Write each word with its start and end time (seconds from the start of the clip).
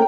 Hey, 0.00 0.06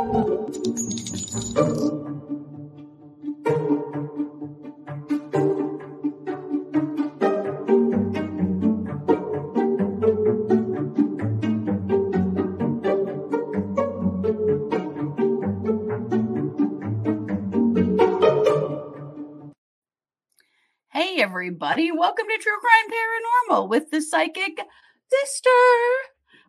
everybody. 21.21 21.93
Welcome 21.93 22.29
to 22.29 22.39
True 22.39 22.59
Crime 22.61 22.89
Paranormal 22.89 23.69
with 23.69 23.91
the 23.91 24.01
psychic 24.01 24.59
sister. 25.11 25.51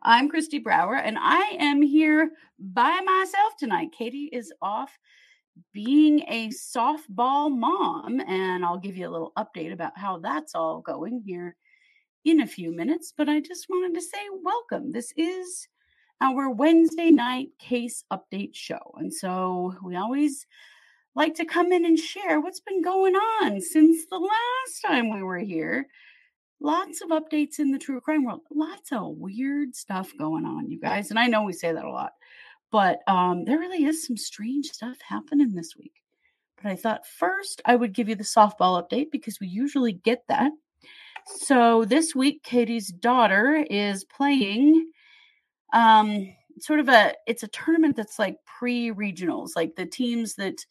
I'm 0.05 0.27
Christy 0.27 0.59
Brower, 0.59 0.97
and 0.97 1.17
I 1.17 1.55
am 1.61 1.81
here 1.81 2.31
by 2.59 2.99
myself 2.99 3.53
tonight. 3.57 3.93
Katie 3.97 4.29
is 4.33 4.51
off 4.61 4.91
being 5.71 6.25
a 6.27 6.49
softball 6.49 7.49
mom, 7.49 8.19
and 8.27 8.65
I'll 8.65 8.79
give 8.79 8.97
you 8.97 9.07
a 9.07 9.09
little 9.11 9.31
update 9.37 9.71
about 9.71 9.97
how 9.97 10.17
that's 10.17 10.55
all 10.55 10.81
going 10.81 11.23
here 11.25 11.55
in 12.25 12.41
a 12.41 12.47
few 12.47 12.75
minutes. 12.75 13.13
But 13.15 13.29
I 13.29 13.39
just 13.39 13.67
wanted 13.69 13.95
to 13.95 14.01
say 14.01 14.19
welcome. 14.43 14.91
This 14.91 15.13
is 15.15 15.69
our 16.19 16.49
Wednesday 16.49 17.09
night 17.09 17.51
case 17.57 18.03
update 18.11 18.55
show. 18.55 18.95
And 18.97 19.13
so 19.13 19.73
we 19.85 19.95
always 19.95 20.45
like 21.15 21.35
to 21.35 21.45
come 21.45 21.71
in 21.71 21.85
and 21.85 21.97
share 21.97 22.41
what's 22.41 22.59
been 22.59 22.81
going 22.81 23.15
on 23.15 23.61
since 23.61 24.05
the 24.07 24.17
last 24.17 24.81
time 24.85 25.13
we 25.13 25.23
were 25.23 25.39
here. 25.39 25.87
Lots 26.63 27.01
of 27.01 27.09
updates 27.09 27.59
in 27.59 27.71
the 27.71 27.77
true 27.77 27.99
crime 27.99 28.23
world. 28.23 28.39
Lots 28.49 28.93
of 28.93 29.17
weird 29.17 29.75
stuff 29.75 30.13
going 30.17 30.45
on, 30.45 30.69
you 30.69 30.79
guys. 30.79 31.09
And 31.09 31.19
I 31.19 31.27
know 31.27 31.43
we 31.43 31.51
say 31.51 31.73
that 31.73 31.83
a 31.83 31.91
lot, 31.91 32.13
but 32.71 32.99
um, 33.05 33.43
there 33.43 33.59
really 33.59 33.83
is 33.83 34.07
some 34.07 34.15
strange 34.15 34.67
stuff 34.67 34.97
happening 35.05 35.53
this 35.53 35.75
week. 35.77 35.91
But 36.55 36.71
I 36.71 36.77
thought 36.77 37.05
first 37.05 37.61
I 37.65 37.75
would 37.75 37.91
give 37.93 38.07
you 38.07 38.15
the 38.15 38.23
softball 38.23 38.81
update 38.81 39.11
because 39.11 39.41
we 39.41 39.47
usually 39.47 39.91
get 39.91 40.23
that. 40.29 40.53
So 41.27 41.83
this 41.83 42.15
week, 42.15 42.43
Katie's 42.43 42.87
daughter 42.87 43.65
is 43.69 44.05
playing 44.05 44.89
um 45.73 46.33
sort 46.59 46.79
of 46.79 46.87
a 46.87 47.13
it's 47.27 47.43
a 47.43 47.47
tournament 47.47 47.95
that's 47.95 48.19
like 48.19 48.37
pre-regionals 48.45 49.51
like 49.55 49.75
the 49.75 49.87
teams 49.87 50.35
that 50.35 50.63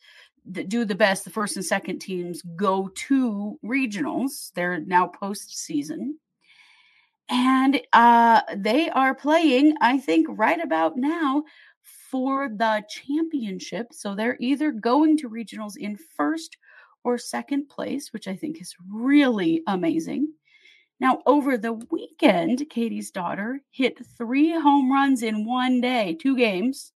that 0.46 0.68
do 0.68 0.84
the 0.84 0.94
best, 0.94 1.24
the 1.24 1.30
first 1.30 1.56
and 1.56 1.64
second 1.64 2.00
teams 2.00 2.42
go 2.56 2.88
to 2.94 3.58
regionals. 3.64 4.52
They're 4.54 4.80
now 4.80 5.10
postseason. 5.20 6.12
And 7.28 7.80
uh, 7.92 8.42
they 8.56 8.90
are 8.90 9.14
playing, 9.14 9.76
I 9.80 9.98
think, 9.98 10.26
right 10.28 10.60
about 10.62 10.96
now 10.96 11.44
for 12.10 12.48
the 12.48 12.84
championship. 12.88 13.88
So 13.92 14.14
they're 14.14 14.36
either 14.40 14.70
going 14.70 15.16
to 15.18 15.30
regionals 15.30 15.76
in 15.76 15.96
first 15.96 16.56
or 17.04 17.18
second 17.18 17.68
place, 17.68 18.12
which 18.12 18.28
I 18.28 18.36
think 18.36 18.60
is 18.60 18.74
really 18.90 19.62
amazing. 19.66 20.28
Now, 21.00 21.20
over 21.26 21.58
the 21.58 21.72
weekend, 21.72 22.66
Katie's 22.70 23.10
daughter 23.10 23.60
hit 23.70 24.04
three 24.16 24.52
home 24.52 24.92
runs 24.92 25.22
in 25.22 25.44
one 25.44 25.80
day, 25.80 26.16
two 26.20 26.36
games. 26.36 26.92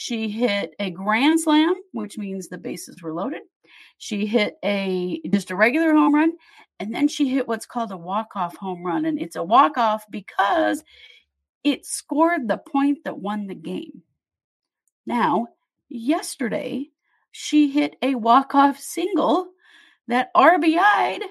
She 0.00 0.30
hit 0.30 0.74
a 0.78 0.90
grand 0.90 1.40
slam, 1.40 1.74
which 1.92 2.16
means 2.16 2.48
the 2.48 2.56
bases 2.56 3.02
were 3.02 3.12
loaded. 3.12 3.42
She 3.98 4.24
hit 4.24 4.56
a 4.64 5.20
just 5.28 5.50
a 5.50 5.56
regular 5.56 5.92
home 5.92 6.14
run, 6.14 6.32
and 6.78 6.94
then 6.94 7.06
she 7.06 7.28
hit 7.28 7.46
what's 7.46 7.66
called 7.66 7.92
a 7.92 7.98
walk-off 7.98 8.56
home 8.56 8.82
run. 8.82 9.04
And 9.04 9.20
it's 9.20 9.36
a 9.36 9.44
walk-off 9.44 10.06
because 10.10 10.82
it 11.64 11.84
scored 11.84 12.48
the 12.48 12.56
point 12.56 13.04
that 13.04 13.18
won 13.18 13.46
the 13.46 13.54
game. 13.54 14.02
Now, 15.04 15.48
yesterday, 15.90 16.88
she 17.30 17.70
hit 17.70 17.96
a 18.00 18.14
walk-off 18.14 18.78
single 18.78 19.48
that 20.08 20.32
RBI'd 20.34 21.24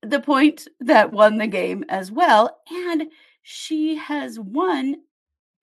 the 0.00 0.20
point 0.20 0.68
that 0.80 1.12
won 1.12 1.36
the 1.36 1.48
game 1.48 1.84
as 1.90 2.10
well. 2.10 2.62
And 2.70 3.08
she 3.42 3.96
has 3.96 4.40
won 4.40 5.02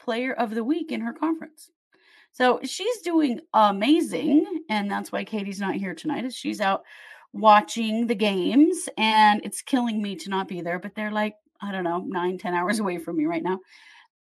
player 0.04 0.34
of 0.34 0.54
the 0.54 0.64
week 0.64 0.92
in 0.92 1.02
her 1.02 1.14
conference. 1.14 1.70
So 2.32 2.60
she's 2.64 3.00
doing 3.02 3.40
amazing. 3.54 4.64
And 4.70 4.90
that's 4.90 5.12
why 5.12 5.24
Katie's 5.24 5.60
not 5.60 5.76
here 5.76 5.94
tonight, 5.94 6.26
is 6.26 6.36
she's 6.36 6.62
out 6.62 6.84
watching 7.32 8.08
the 8.08 8.16
games 8.16 8.90
and 8.98 9.42
it's 9.44 9.62
killing 9.62 10.02
me 10.02 10.16
to 10.18 10.30
not 10.30 10.48
be 10.48 10.62
there. 10.62 10.80
But 10.80 10.96
they're 10.96 11.12
like, 11.12 11.36
I 11.62 11.72
don't 11.72 11.84
know, 11.84 12.04
nine, 12.06 12.38
ten 12.38 12.54
hours 12.54 12.80
away 12.82 12.98
from 12.98 13.18
me 13.18 13.26
right 13.26 13.44
now. 13.44 13.60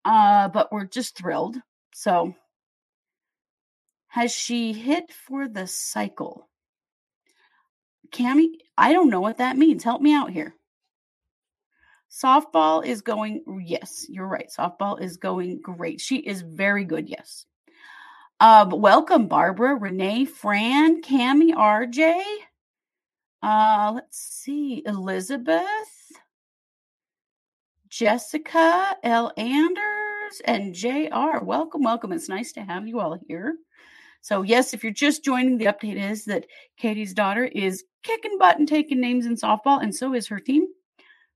Uh, 0.04 0.48
but 0.48 0.72
we're 0.72 0.86
just 0.86 1.16
thrilled. 1.16 1.56
So 1.94 2.34
has 4.08 4.32
she 4.32 4.72
hit 4.72 5.10
for 5.10 5.48
the 5.48 5.66
cycle? 5.66 6.48
Cami, 8.10 8.48
I 8.76 8.92
don't 8.92 9.08
know 9.08 9.22
what 9.22 9.38
that 9.38 9.56
means. 9.56 9.84
Help 9.84 10.02
me 10.02 10.12
out 10.12 10.30
here. 10.30 10.54
Softball 12.12 12.84
is 12.84 13.00
going, 13.00 13.42
yes, 13.64 14.04
you're 14.08 14.26
right. 14.26 14.50
Softball 14.54 15.00
is 15.00 15.16
going 15.16 15.60
great. 15.62 15.98
She 16.00 16.16
is 16.16 16.42
very 16.42 16.84
good, 16.84 17.08
yes. 17.08 17.46
Uh, 18.38 18.68
welcome, 18.70 19.28
Barbara, 19.28 19.76
Renee, 19.76 20.26
Fran, 20.26 21.00
Cami, 21.00 21.54
RJ. 21.54 22.20
Uh, 23.42 23.92
let's 23.94 24.18
see, 24.18 24.82
Elizabeth, 24.84 25.64
Jessica, 27.88 28.94
L. 29.02 29.32
Anders, 29.38 30.42
and 30.44 30.74
JR. 30.74 31.42
Welcome, 31.42 31.82
welcome. 31.82 32.12
It's 32.12 32.28
nice 32.28 32.52
to 32.52 32.62
have 32.62 32.86
you 32.86 33.00
all 33.00 33.18
here. 33.26 33.56
So, 34.20 34.42
yes, 34.42 34.74
if 34.74 34.84
you're 34.84 34.92
just 34.92 35.24
joining, 35.24 35.56
the 35.56 35.64
update 35.64 35.96
is 35.96 36.26
that 36.26 36.46
Katie's 36.76 37.14
daughter 37.14 37.44
is 37.44 37.84
kicking 38.02 38.36
butt 38.38 38.58
and 38.58 38.68
taking 38.68 39.00
names 39.00 39.24
in 39.24 39.36
softball, 39.36 39.82
and 39.82 39.94
so 39.94 40.14
is 40.14 40.28
her 40.28 40.38
team. 40.38 40.66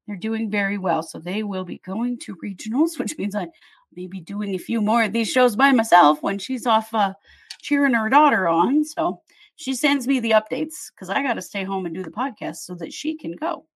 They're 0.06 0.16
doing 0.16 0.50
very 0.50 0.78
well. 0.78 1.02
So 1.02 1.18
they 1.18 1.42
will 1.42 1.64
be 1.64 1.78
going 1.78 2.18
to 2.20 2.36
regionals, 2.36 2.98
which 2.98 3.16
means 3.18 3.34
I 3.34 3.48
may 3.94 4.06
be 4.06 4.20
doing 4.20 4.54
a 4.54 4.58
few 4.58 4.80
more 4.80 5.02
of 5.02 5.12
these 5.12 5.30
shows 5.30 5.56
by 5.56 5.72
myself 5.72 6.22
when 6.22 6.38
she's 6.38 6.66
off 6.66 6.92
uh, 6.94 7.14
cheering 7.62 7.94
her 7.94 8.08
daughter 8.08 8.48
on. 8.48 8.84
So 8.84 9.22
she 9.56 9.74
sends 9.74 10.06
me 10.06 10.20
the 10.20 10.32
updates 10.32 10.90
because 10.94 11.08
I 11.08 11.22
got 11.22 11.34
to 11.34 11.42
stay 11.42 11.64
home 11.64 11.86
and 11.86 11.94
do 11.94 12.02
the 12.02 12.10
podcast 12.10 12.56
so 12.56 12.74
that 12.76 12.92
she 12.92 13.16
can 13.16 13.32
go. 13.32 13.66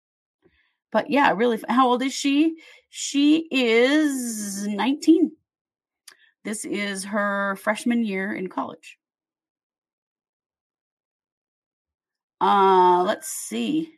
But 0.92 1.10
yeah, 1.10 1.32
really, 1.32 1.60
how 1.68 1.88
old 1.88 2.02
is 2.02 2.12
she? 2.12 2.56
She 2.90 3.46
is 3.50 4.66
19. 4.66 5.32
This 6.44 6.64
is 6.64 7.04
her 7.04 7.56
freshman 7.56 8.04
year 8.04 8.32
in 8.32 8.48
college. 8.48 8.98
Uh, 12.40 13.04
let's 13.06 13.28
see. 13.28 13.92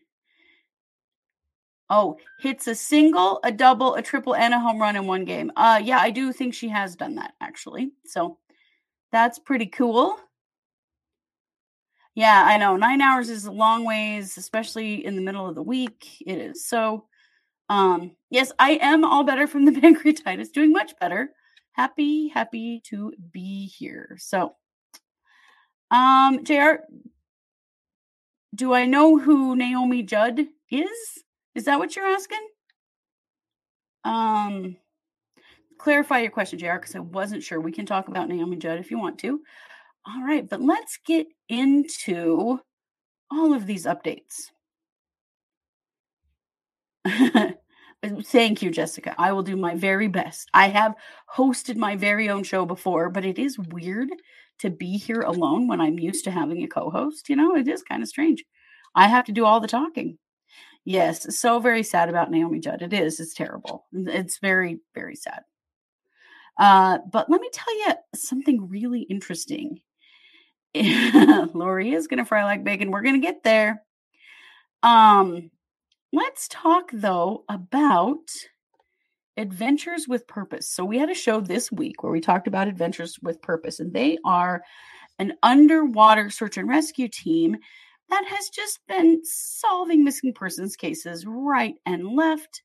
Oh, 1.95 2.17
hits 2.41 2.67
a 2.69 2.75
single, 2.75 3.39
a 3.45 3.53
double, 3.53 3.97
a 3.97 4.03
triple, 4.03 4.35
and 4.35 4.55
a 4.55 4.59
home 4.59 4.81
run 4.81 4.97
in 4.97 5.07
one 5.07 5.27
game. 5.27 5.53
Uh 5.55 5.79
yeah, 5.85 5.99
I 5.99 6.09
do 6.11 6.33
think 6.33 6.55
she 6.55 6.69
has 6.69 6.97
done 6.97 7.17
that 7.17 7.35
actually. 7.39 7.93
So 8.07 8.39
that's 9.13 9.39
pretty 9.39 9.67
cool. 9.67 10.17
Yeah, 12.15 12.45
I 12.47 12.57
know. 12.57 12.77
Nine 12.77 13.03
hours 13.03 13.29
is 13.29 13.45
a 13.45 13.53
long 13.53 13.85
ways, 13.85 14.39
especially 14.39 15.05
in 15.05 15.17
the 15.17 15.21
middle 15.21 15.47
of 15.47 15.55
the 15.55 15.63
week. 15.63 16.07
It 16.25 16.39
is. 16.39 16.67
So 16.67 17.05
um, 17.69 18.17
yes, 18.31 18.53
I 18.59 18.79
am 18.81 19.05
all 19.05 19.23
better 19.23 19.47
from 19.47 19.67
the 19.67 19.73
pancreatitis, 19.81 20.51
doing 20.51 20.73
much 20.73 20.99
better. 20.99 21.31
Happy, 21.73 22.29
happy 22.29 22.81
to 22.87 23.13
be 23.33 23.67
here. 23.67 24.17
So 24.19 24.55
um, 25.91 26.43
JR, 26.43 26.85
do 28.55 28.73
I 28.73 28.87
know 28.87 29.19
who 29.19 29.55
Naomi 29.57 30.03
Judd 30.03 30.41
is? 30.71 31.23
Is 31.55 31.65
that 31.65 31.79
what 31.79 31.95
you're 31.97 32.07
asking? 32.07 32.47
Um, 34.05 34.77
clarify 35.79 36.21
your 36.21 36.31
question, 36.31 36.59
JR, 36.59 36.75
because 36.75 36.95
I 36.95 37.01
wasn't 37.01 37.43
sure. 37.43 37.61
We 37.61 37.73
can 37.73 37.87
talk 37.87 38.09
about 38.09 38.29
Naomi 38.29 38.57
Judd 38.57 38.79
if 38.79 38.91
you 38.91 38.99
want 38.99 39.19
to. 39.21 39.41
All 40.07 40.25
right, 40.25 40.49
but 40.49 40.61
let's 40.63 40.99
get 41.07 41.27
into 41.49 42.61
all 43.31 43.55
of 43.55 43.67
these 43.67 43.87
updates. 43.87 44.51
Thank 48.25 48.63
you, 48.63 48.71
Jessica. 48.71 49.15
I 49.19 49.33
will 49.33 49.43
do 49.43 49.57
my 49.57 49.75
very 49.75 50.09
best. 50.09 50.49
I 50.55 50.69
have 50.69 50.95
hosted 51.37 51.77
my 51.77 51.97
very 51.97 52.29
own 52.29 52.43
show 52.43 52.67
before, 52.67 53.11
but 53.11 53.25
it 53.25 53.39
is 53.39 53.59
weird 53.59 54.11
to 54.59 54.71
be 54.71 54.99
here 54.99 55.21
alone 55.21 55.69
when 55.69 55.81
I'm 55.81 55.99
used 55.99 56.25
to 56.25 56.31
having 56.31 56.63
a 56.63 56.69
co 56.69 56.91
host. 56.91 57.29
You 57.29 57.37
know, 57.37 57.55
it 57.57 57.69
is 57.69 57.83
kind 57.83 58.03
of 58.03 58.09
strange. 58.09 58.45
I 58.95 59.09
have 59.09 59.25
to 59.27 59.33
do 59.33 59.45
all 59.45 59.61
the 59.61 59.69
talking. 59.69 60.19
Yes, 60.85 61.39
so 61.39 61.61
very 61.61 61.83
sad 61.83 62.09
about 62.09 62.31
Naomi 62.31 62.59
Judd. 62.59 62.83
It 62.83 62.93
is. 62.93 63.21
It's 63.21 63.35
terrible. 63.35 63.87
It's 63.93 64.39
very, 64.39 64.81
very 64.95 65.15
sad. 65.15 65.43
Uh, 66.59 66.99
but 67.11 67.31
let 67.31 67.41
me 67.41 67.49
tell 67.53 67.79
you 67.79 67.95
something 68.15 68.69
really 68.69 69.03
interesting. 69.03 69.81
Lori 70.75 71.93
is 71.93 72.07
gonna 72.07 72.25
fry 72.25 72.45
like 72.45 72.65
bacon. 72.65 72.91
We're 72.91 73.03
gonna 73.03 73.19
get 73.19 73.43
there. 73.45 73.83
Um, 74.83 75.51
let's 76.13 76.49
talk 76.49 76.91
though 76.93 77.45
about 77.49 78.31
Adventures 79.37 80.09
with 80.09 80.27
Purpose. 80.27 80.69
So 80.69 80.85
we 80.85 80.99
had 80.99 81.11
a 81.11 81.15
show 81.15 81.41
this 81.41 81.71
week 81.71 82.03
where 82.03 82.13
we 82.13 82.21
talked 82.21 82.49
about 82.49 82.69
Adventures 82.69 83.19
with 83.23 83.41
Purpose, 83.41 83.81
and 83.81 83.93
they 83.93 84.19
are 84.25 84.63
an 85.19 85.35
underwater 85.43 86.31
search 86.31 86.57
and 86.57 86.69
rescue 86.69 87.09
team 87.09 87.57
that 88.11 88.25
has 88.27 88.49
just 88.49 88.81
been 88.89 89.21
solving 89.25 90.05
missing 90.05 90.33
persons 90.35 90.77
cases 90.77 91.25
right 91.27 91.75
and 91.87 92.07
left. 92.07 92.63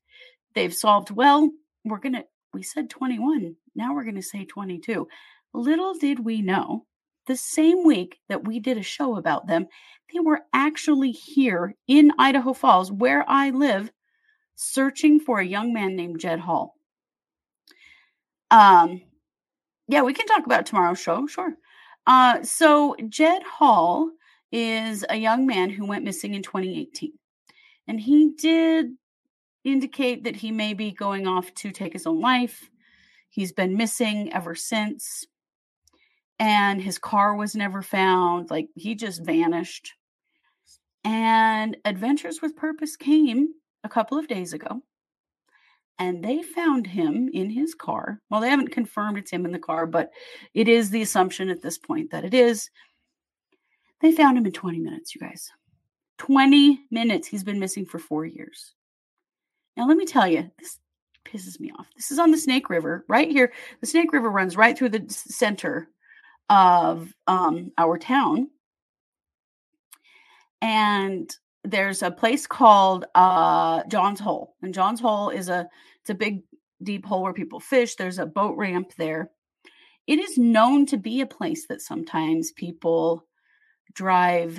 They've 0.54 0.74
solved 0.74 1.10
well. 1.10 1.50
We're 1.84 1.98
going 1.98 2.14
to, 2.14 2.24
we 2.52 2.62
said 2.62 2.90
21. 2.90 3.56
Now 3.74 3.94
we're 3.94 4.04
going 4.04 4.16
to 4.16 4.22
say 4.22 4.44
22. 4.44 5.08
Little 5.54 5.94
did 5.94 6.18
we 6.18 6.42
know 6.42 6.84
the 7.28 7.36
same 7.36 7.84
week 7.84 8.18
that 8.28 8.44
we 8.44 8.58
did 8.58 8.76
a 8.76 8.82
show 8.82 9.16
about 9.16 9.46
them, 9.46 9.68
they 10.12 10.18
were 10.18 10.40
actually 10.52 11.12
here 11.12 11.76
in 11.86 12.10
Idaho 12.18 12.54
Falls, 12.54 12.90
where 12.90 13.24
I 13.28 13.50
live, 13.50 13.92
searching 14.56 15.20
for 15.20 15.38
a 15.38 15.46
young 15.46 15.72
man 15.72 15.94
named 15.94 16.18
Jed 16.18 16.40
Hall. 16.40 16.74
Um, 18.50 19.02
yeah, 19.86 20.02
we 20.02 20.14
can 20.14 20.26
talk 20.26 20.44
about 20.46 20.66
tomorrow's 20.66 20.98
show, 20.98 21.26
sure. 21.26 21.54
Uh, 22.06 22.42
so 22.42 22.96
Jed 23.08 23.42
Hall 23.42 24.10
is 24.50 25.04
a 25.08 25.16
young 25.16 25.46
man 25.46 25.70
who 25.70 25.86
went 25.86 26.04
missing 26.04 26.34
in 26.34 26.42
2018, 26.42 27.12
and 27.86 28.00
he 28.00 28.32
did 28.36 28.86
indicate 29.64 30.24
that 30.24 30.36
he 30.36 30.50
may 30.50 30.74
be 30.74 30.90
going 30.90 31.26
off 31.26 31.52
to 31.54 31.70
take 31.70 31.92
his 31.92 32.06
own 32.06 32.20
life. 32.20 32.70
He's 33.28 33.52
been 33.52 33.76
missing 33.76 34.32
ever 34.32 34.54
since 34.54 35.26
and 36.38 36.80
his 36.80 36.98
car 36.98 37.34
was 37.34 37.54
never 37.54 37.82
found. 37.82 38.50
Like 38.50 38.68
he 38.74 38.94
just 38.94 39.24
vanished. 39.24 39.94
And 41.04 41.76
Adventures 41.84 42.40
with 42.42 42.56
Purpose 42.56 42.96
came 42.96 43.48
a 43.84 43.88
couple 43.88 44.18
of 44.18 44.28
days 44.28 44.52
ago 44.52 44.82
and 45.98 46.22
they 46.22 46.42
found 46.42 46.86
him 46.86 47.28
in 47.32 47.50
his 47.50 47.74
car. 47.74 48.20
Well, 48.30 48.40
they 48.40 48.50
haven't 48.50 48.72
confirmed 48.72 49.18
it's 49.18 49.30
him 49.30 49.44
in 49.44 49.52
the 49.52 49.58
car, 49.58 49.86
but 49.86 50.10
it 50.54 50.68
is 50.68 50.90
the 50.90 51.02
assumption 51.02 51.48
at 51.48 51.62
this 51.62 51.78
point 51.78 52.10
that 52.10 52.24
it 52.24 52.34
is. 52.34 52.70
They 54.00 54.12
found 54.12 54.38
him 54.38 54.46
in 54.46 54.52
20 54.52 54.78
minutes, 54.78 55.14
you 55.14 55.20
guys. 55.20 55.50
20 56.18 56.80
minutes. 56.90 57.28
He's 57.28 57.44
been 57.44 57.60
missing 57.60 57.84
for 57.84 57.98
four 57.98 58.24
years. 58.24 58.74
Now, 59.76 59.86
let 59.86 59.96
me 59.96 60.06
tell 60.06 60.26
you, 60.26 60.50
this 60.58 60.78
pisses 61.24 61.60
me 61.60 61.70
off. 61.78 61.86
This 61.96 62.10
is 62.10 62.18
on 62.18 62.30
the 62.30 62.38
Snake 62.38 62.70
River, 62.70 63.04
right 63.08 63.30
here. 63.30 63.52
The 63.80 63.86
Snake 63.86 64.12
River 64.12 64.30
runs 64.30 64.56
right 64.56 64.76
through 64.76 64.90
the 64.90 65.04
center 65.08 65.88
of 66.48 67.12
um, 67.26 67.72
our 67.78 67.98
town. 67.98 68.48
And 70.60 71.30
there's 71.64 72.02
a 72.02 72.10
place 72.10 72.46
called 72.46 73.04
uh, 73.14 73.82
John's 73.88 74.20
Hole, 74.20 74.56
and 74.62 74.74
John's 74.74 75.00
Hole 75.00 75.30
is 75.30 75.48
a 75.48 75.68
it's 76.00 76.10
a 76.10 76.14
big 76.14 76.42
deep 76.82 77.04
hole 77.04 77.22
where 77.22 77.32
people 77.32 77.60
fish. 77.60 77.94
There's 77.94 78.18
a 78.18 78.26
boat 78.26 78.56
ramp 78.56 78.92
there. 78.96 79.30
It 80.06 80.18
is 80.18 80.38
known 80.38 80.86
to 80.86 80.96
be 80.96 81.20
a 81.20 81.26
place 81.26 81.66
that 81.66 81.82
sometimes 81.82 82.52
people 82.52 83.27
drive 83.92 84.58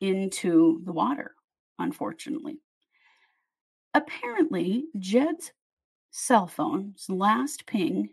into 0.00 0.80
the 0.84 0.92
water. 0.92 1.34
Unfortunately, 1.78 2.58
apparently 3.94 4.86
Jed's 4.98 5.52
cell 6.10 6.46
phone's 6.46 7.08
last 7.08 7.66
ping 7.66 8.10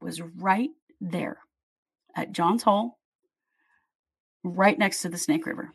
was 0.00 0.20
right 0.20 0.70
there 1.00 1.38
at 2.16 2.32
John's 2.32 2.62
Hole, 2.62 2.98
right 4.42 4.78
next 4.78 5.02
to 5.02 5.08
the 5.08 5.18
Snake 5.18 5.46
River. 5.46 5.72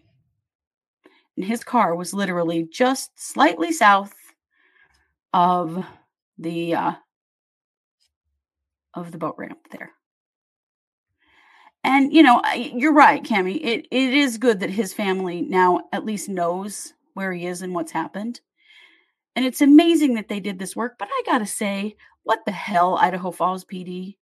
And 1.36 1.46
his 1.46 1.64
car 1.64 1.96
was 1.96 2.14
literally 2.14 2.68
just 2.72 3.12
slightly 3.16 3.72
south 3.72 4.14
of 5.34 5.86
the 6.38 6.76
uh, 6.76 6.92
of 8.94 9.12
the 9.12 9.18
boat 9.18 9.36
ramp 9.38 9.60
there. 9.72 9.92
And 11.90 12.14
you 12.14 12.22
know, 12.22 12.42
you're 12.56 12.94
right, 12.94 13.24
Cami. 13.24 13.60
It 13.62 13.88
it 13.92 14.14
is 14.14 14.38
good 14.38 14.60
that 14.60 14.70
his 14.70 14.94
family 14.94 15.42
now 15.42 15.82
at 15.92 16.06
least 16.06 16.30
knows 16.30 16.94
where 17.16 17.34
he 17.34 17.48
is 17.48 17.64
and 17.64 17.74
what's 17.74 17.92
happened. 17.92 18.42
And 19.36 19.46
it's 19.46 19.62
amazing 19.62 20.14
that 20.14 20.28
they 20.28 20.40
did 20.40 20.60
this 20.60 20.76
work, 20.76 20.98
but 21.00 21.08
I 21.12 21.24
got 21.26 21.40
to 21.40 21.46
say, 21.46 21.96
what 22.24 22.40
the 22.46 22.52
hell 22.52 22.96
Idaho 22.96 23.32
Falls 23.32 23.66
PD? 23.66 24.18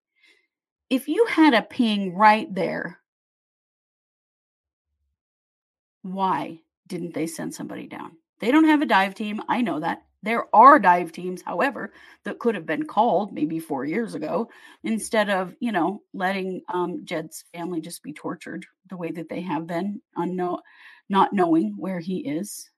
if 0.89 1.07
you 1.07 1.25
had 1.25 1.53
a 1.53 1.61
ping 1.61 2.15
right 2.15 2.53
there, 2.53 2.99
why 6.01 6.61
didn't 6.87 7.13
they 7.13 7.27
send 7.27 7.53
somebody 7.53 7.87
down? 7.87 8.11
They 8.39 8.51
don't 8.51 8.65
have 8.65 8.81
a 8.81 8.85
dive 8.85 9.15
team. 9.15 9.41
I 9.49 9.61
know 9.61 9.79
that. 9.79 10.03
There 10.23 10.45
are 10.53 10.79
dive 10.79 11.11
teams, 11.11 11.41
however, 11.41 11.93
that 12.25 12.39
could 12.39 12.55
have 12.55 12.65
been 12.65 12.85
called 12.85 13.33
maybe 13.33 13.59
four 13.59 13.85
years 13.85 14.15
ago 14.15 14.49
instead 14.83 15.29
of, 15.29 15.55
you 15.59 15.71
know, 15.71 16.01
letting 16.13 16.61
um, 16.73 17.05
Jed's 17.05 17.45
family 17.53 17.81
just 17.81 18.01
be 18.03 18.13
tortured 18.13 18.65
the 18.89 18.97
way 18.97 19.11
that 19.11 19.29
they 19.29 19.41
have 19.41 19.67
been, 19.67 20.01
unknown, 20.15 20.59
not 21.07 21.33
knowing 21.33 21.75
where 21.77 21.99
he 21.99 22.27
is. 22.27 22.69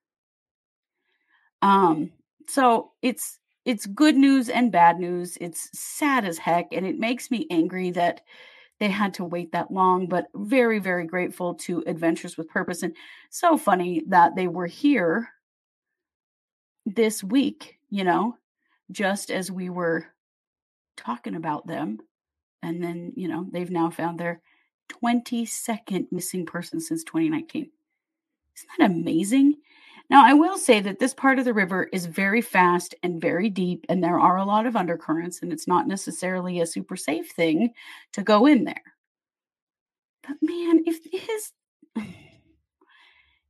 Um, 1.62 2.12
so 2.48 2.92
it's 3.02 3.38
it's 3.64 3.86
good 3.86 4.16
news 4.16 4.48
and 4.48 4.72
bad 4.72 4.98
news. 4.98 5.36
It's 5.40 5.68
sad 5.78 6.24
as 6.24 6.38
heck, 6.38 6.68
and 6.72 6.86
it 6.86 6.98
makes 6.98 7.30
me 7.30 7.46
angry 7.50 7.90
that 7.92 8.22
they 8.80 8.88
had 8.88 9.12
to 9.14 9.24
wait 9.24 9.52
that 9.52 9.70
long, 9.70 10.06
but 10.06 10.28
very, 10.34 10.78
very 10.78 11.06
grateful 11.06 11.54
to 11.54 11.84
Adventures 11.86 12.38
with 12.38 12.48
Purpose. 12.48 12.82
And 12.82 12.96
so 13.28 13.58
funny 13.58 14.02
that 14.08 14.34
they 14.36 14.48
were 14.48 14.66
here 14.66 15.28
this 16.94 17.22
week, 17.24 17.78
you 17.88 18.04
know, 18.04 18.36
just 18.90 19.30
as 19.30 19.50
we 19.50 19.70
were 19.70 20.06
talking 20.96 21.34
about 21.34 21.66
them. 21.66 21.98
And 22.62 22.82
then, 22.82 23.12
you 23.16 23.28
know, 23.28 23.46
they've 23.50 23.70
now 23.70 23.90
found 23.90 24.18
their 24.18 24.40
22nd 24.88 26.10
missing 26.10 26.44
person 26.46 26.80
since 26.80 27.04
2019. 27.04 27.70
Isn't 28.56 28.68
that 28.78 28.90
amazing? 28.90 29.54
Now, 30.10 30.26
I 30.26 30.34
will 30.34 30.58
say 30.58 30.80
that 30.80 30.98
this 30.98 31.14
part 31.14 31.38
of 31.38 31.44
the 31.44 31.54
river 31.54 31.88
is 31.92 32.04
very 32.06 32.42
fast 32.42 32.96
and 33.02 33.20
very 33.20 33.48
deep, 33.48 33.86
and 33.88 34.02
there 34.02 34.18
are 34.18 34.36
a 34.36 34.44
lot 34.44 34.66
of 34.66 34.74
undercurrents, 34.74 35.40
and 35.40 35.52
it's 35.52 35.68
not 35.68 35.86
necessarily 35.86 36.60
a 36.60 36.66
super 36.66 36.96
safe 36.96 37.30
thing 37.30 37.72
to 38.12 38.22
go 38.22 38.46
in 38.46 38.64
there. 38.64 38.82
But 40.26 40.36
man, 40.42 40.82
if 40.84 40.98
his 41.10 41.52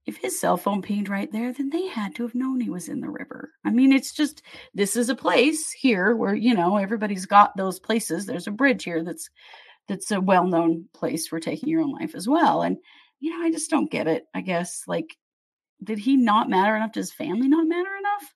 if 0.06 0.17
his 0.17 0.41
cell 0.41 0.56
phone 0.56 0.82
pinged 0.82 1.08
right 1.08 1.31
there, 1.31 1.52
then 1.52 1.70
they 1.70 1.87
had 1.87 2.14
to 2.14 2.23
have 2.23 2.35
known 2.35 2.61
he 2.61 2.70
was 2.70 2.88
in 2.88 3.00
the 3.00 3.08
river. 3.08 3.52
I 3.64 3.70
mean, 3.70 3.93
it's 3.93 4.12
just 4.12 4.43
this 4.75 4.97
is 4.97 5.08
a 5.08 5.14
place 5.14 5.70
here 5.70 6.17
where 6.17 6.35
you 6.35 6.55
know 6.55 6.76
everybody's 6.76 7.26
got 7.26 7.56
those 7.56 7.79
places. 7.79 8.26
There's 8.26 8.47
a 8.47 8.52
bridge 8.52 8.85
here 8.85 9.05
that's 9.05 9.29
that's 9.88 10.11
a 10.11 10.20
well-known 10.20 10.87
place 10.95 11.26
for 11.26 11.40
taking 11.40 11.69
your 11.69 11.83
own 11.83 11.92
life 11.92 12.14
as 12.14 12.28
well, 12.28 12.62
and 12.62 12.76
you 13.21 13.30
know, 13.30 13.45
I 13.45 13.50
just 13.50 13.71
don't 13.71 13.90
get 13.90 14.07
it. 14.07 14.26
I 14.35 14.40
guess 14.40 14.85
like 14.87 15.16
did 15.83 15.99
he 15.99 16.16
not 16.16 16.50
matter 16.50 16.76
enough? 16.76 16.92
Does 16.92 17.12
family 17.12 17.49
not 17.49 17.66
matter 17.66 17.90
enough 17.99 18.35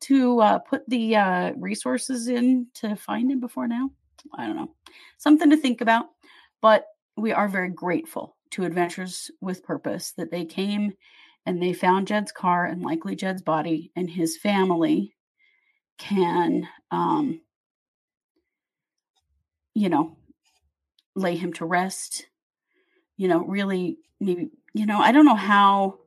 to 0.00 0.40
uh, 0.40 0.58
put 0.58 0.88
the 0.88 1.16
uh, 1.16 1.52
resources 1.56 2.28
in 2.28 2.66
to 2.74 2.96
find 2.96 3.30
him 3.30 3.40
before 3.40 3.68
now? 3.68 3.90
I 4.34 4.46
don't 4.46 4.56
know. 4.56 4.74
Something 5.18 5.50
to 5.50 5.56
think 5.56 5.80
about. 5.80 6.06
But 6.60 6.86
we 7.16 7.32
are 7.32 7.48
very 7.48 7.70
grateful 7.70 8.36
to 8.52 8.64
Adventures 8.64 9.30
with 9.40 9.64
Purpose 9.64 10.12
that 10.12 10.30
they 10.30 10.44
came 10.44 10.92
and 11.46 11.62
they 11.62 11.72
found 11.72 12.08
Jed's 12.08 12.32
car 12.32 12.66
and 12.66 12.82
likely 12.82 13.16
Jed's 13.16 13.40
body, 13.40 13.90
and 13.96 14.10
his 14.10 14.36
family 14.36 15.14
can, 15.96 16.68
um, 16.90 17.40
you 19.74 19.88
know, 19.88 20.18
lay 21.14 21.36
him 21.36 21.54
to 21.54 21.64
rest. 21.64 22.26
You 23.16 23.28
know, 23.28 23.44
really, 23.44 23.96
maybe, 24.20 24.50
you 24.74 24.84
know, 24.84 24.98
I 24.98 25.10
don't 25.10 25.24
know 25.24 25.34
how 25.34 26.00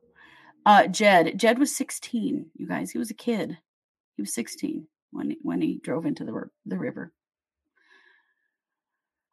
uh, 0.64 0.86
Jed. 0.86 1.38
Jed 1.38 1.58
was 1.58 1.74
16. 1.74 2.46
You 2.54 2.68
guys, 2.68 2.92
he 2.92 2.98
was 2.98 3.10
a 3.10 3.14
kid. 3.14 3.58
He 4.14 4.22
was 4.22 4.32
16 4.34 4.86
when 5.10 5.30
he, 5.30 5.38
when 5.42 5.60
he 5.60 5.80
drove 5.82 6.06
into 6.06 6.24
the 6.24 6.50
the 6.66 6.78
river. 6.78 7.12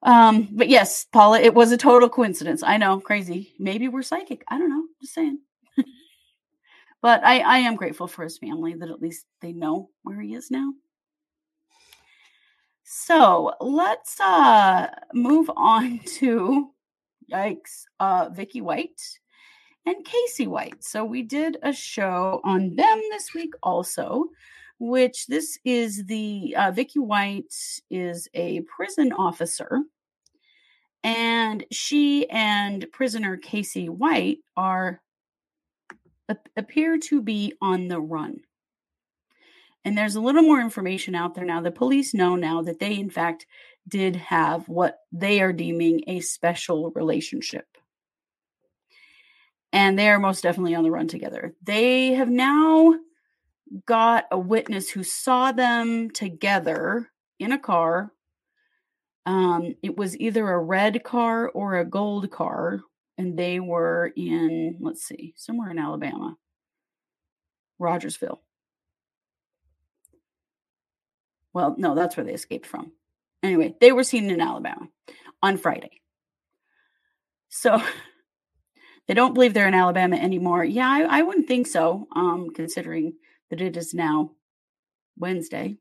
Um, 0.01 0.47
but 0.51 0.69
yes, 0.69 1.05
Paula, 1.11 1.39
it 1.39 1.53
was 1.53 1.71
a 1.71 1.77
total 1.77 2.09
coincidence. 2.09 2.63
I 2.63 2.77
know, 2.77 2.99
crazy. 2.99 3.53
Maybe 3.59 3.87
we're 3.87 4.01
psychic. 4.01 4.43
I 4.47 4.57
don't 4.57 4.69
know. 4.69 4.83
Just 5.01 5.13
saying. 5.13 5.39
but 7.01 7.23
I, 7.23 7.39
I 7.39 7.57
am 7.59 7.75
grateful 7.75 8.07
for 8.07 8.23
his 8.23 8.37
family 8.37 8.73
that 8.75 8.89
at 8.89 9.01
least 9.01 9.25
they 9.41 9.51
know 9.51 9.89
where 10.03 10.21
he 10.21 10.33
is 10.33 10.49
now. 10.49 10.71
So 12.83 13.53
let's 13.61 14.19
uh 14.19 14.87
move 15.13 15.51
on 15.55 15.99
to 16.17 16.71
yikes, 17.31 17.83
uh 17.99 18.29
Vicki 18.31 18.61
White 18.61 19.01
and 19.85 20.03
Casey 20.03 20.47
White. 20.47 20.83
So 20.83 21.05
we 21.05 21.21
did 21.21 21.57
a 21.61 21.73
show 21.73 22.41
on 22.43 22.75
them 22.75 23.01
this 23.11 23.33
week 23.33 23.53
also, 23.61 24.25
which 24.79 25.27
this 25.27 25.59
is 25.63 26.05
the 26.05 26.55
uh, 26.57 26.71
Vicki 26.71 26.99
White 26.99 27.53
is 27.89 28.27
a 28.33 28.61
prison 28.61 29.11
officer, 29.11 29.81
and 31.03 31.65
she 31.71 32.29
and 32.29 32.85
prisoner 32.91 33.37
Casey 33.37 33.89
White 33.89 34.39
are 34.57 35.01
appear 36.55 36.97
to 36.97 37.21
be 37.21 37.53
on 37.61 37.87
the 37.87 37.99
run. 37.99 38.41
And 39.85 39.97
there's 39.97 40.15
a 40.15 40.21
little 40.21 40.41
more 40.43 40.61
information 40.61 41.15
out 41.15 41.35
there 41.35 41.45
now. 41.45 41.61
The 41.61 41.71
police 41.71 42.13
know 42.13 42.35
now 42.35 42.61
that 42.63 42.79
they, 42.79 42.95
in 42.95 43.09
fact, 43.09 43.45
did 43.87 44.15
have 44.15 44.67
what 44.67 44.99
they 45.11 45.41
are 45.41 45.53
deeming 45.53 46.03
a 46.07 46.19
special 46.19 46.91
relationship. 46.91 47.65
And 49.71 49.97
they 49.97 50.09
are 50.09 50.19
most 50.19 50.43
definitely 50.43 50.75
on 50.75 50.83
the 50.83 50.91
run 50.91 51.07
together. 51.07 51.55
They 51.63 52.13
have 52.13 52.29
now 52.29 52.95
got 53.85 54.25
a 54.31 54.39
witness 54.39 54.89
who 54.89 55.03
saw 55.03 55.51
them 55.51 56.09
together 56.09 57.11
in 57.39 57.51
a 57.51 57.59
car. 57.59 58.11
Um, 59.25 59.75
it 59.83 59.97
was 59.97 60.17
either 60.17 60.49
a 60.49 60.59
red 60.59 61.03
car 61.03 61.49
or 61.49 61.75
a 61.77 61.85
gold 61.85 62.31
car, 62.31 62.81
and 63.17 63.37
they 63.37 63.59
were 63.59 64.11
in, 64.15 64.77
let's 64.79 65.03
see, 65.03 65.33
somewhere 65.37 65.69
in 65.69 65.79
Alabama, 65.79 66.35
Rogersville. 67.77 68.41
Well, 71.53 71.75
no, 71.77 71.95
that's 71.95 72.15
where 72.15 72.25
they 72.25 72.33
escaped 72.33 72.65
from. 72.65 72.91
Anyway, 73.41 73.75
they 73.79 73.91
were 73.91 74.03
seen 74.03 74.29
in 74.29 74.41
Alabama 74.41 74.87
on 75.41 75.57
Friday. 75.57 76.01
So 77.49 77.81
they 79.07 79.13
don't 79.13 79.33
believe 79.33 79.53
they're 79.53 79.67
in 79.67 79.73
Alabama 79.73 80.15
anymore. 80.15 80.63
Yeah, 80.63 80.87
I, 80.87 81.19
I 81.19 81.21
wouldn't 81.21 81.47
think 81.47 81.67
so, 81.67 82.07
um, 82.15 82.49
considering 82.53 83.13
that 83.49 83.61
it 83.61 83.77
is 83.77 83.93
now 83.93 84.31
Wednesday. 85.17 85.77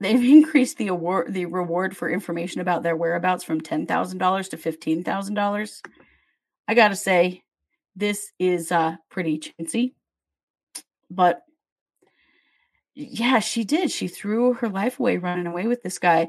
They've 0.00 0.24
increased 0.24 0.78
the 0.78 0.88
award 0.88 1.32
the 1.32 1.46
reward 1.46 1.96
for 1.96 2.10
information 2.10 2.60
about 2.60 2.82
their 2.82 2.96
whereabouts 2.96 3.44
from 3.44 3.60
ten 3.60 3.86
thousand 3.86 4.18
dollars 4.18 4.48
to 4.50 4.56
fifteen 4.56 5.04
thousand 5.04 5.34
dollars. 5.34 5.82
I 6.68 6.74
gotta 6.74 6.96
say, 6.96 7.42
this 7.96 8.32
is 8.38 8.72
uh 8.72 8.96
pretty 9.10 9.38
chintzy. 9.40 9.94
But 11.10 11.42
yeah, 12.94 13.40
she 13.40 13.64
did. 13.64 13.90
She 13.90 14.08
threw 14.08 14.54
her 14.54 14.68
life 14.68 15.00
away 15.00 15.18
running 15.18 15.46
away 15.46 15.66
with 15.66 15.82
this 15.82 15.98
guy. 15.98 16.28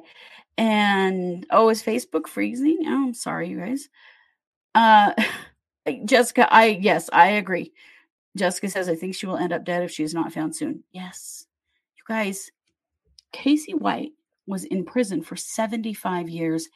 And 0.58 1.46
oh, 1.52 1.70
is 1.70 1.84
Facebook 1.84 2.28
freezing? 2.28 2.80
Oh, 2.88 3.06
I'm 3.08 3.14
sorry, 3.14 3.50
you 3.50 3.60
guys. 3.60 3.90
Uh 4.76 5.14
Jessica, 6.06 6.52
I 6.54 6.68
yes, 6.82 7.10
I 7.14 7.30
agree. 7.32 7.74
Jessica 8.36 8.70
says, 8.70 8.90
I 8.90 8.96
think 8.96 9.16
she 9.16 9.26
will 9.26 9.38
end 9.38 9.54
up 9.54 9.64
dead 9.64 9.84
if 9.84 9.92
she 9.92 10.04
is 10.04 10.14
not 10.14 10.34
found 10.34 10.56
soon. 10.56 10.84
Yes. 10.92 11.46
You 11.96 12.04
guys, 12.08 12.52
Casey 13.32 13.74
White 13.74 14.12
was 14.46 14.66
in 14.66 14.86
prison 14.86 15.22
for 15.22 15.36
75 15.36 16.30
years 16.30 16.68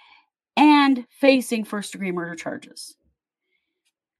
and 0.55 1.05
facing 1.09 1.63
first 1.63 1.91
degree 1.91 2.11
murder 2.11 2.35
charges. 2.35 2.95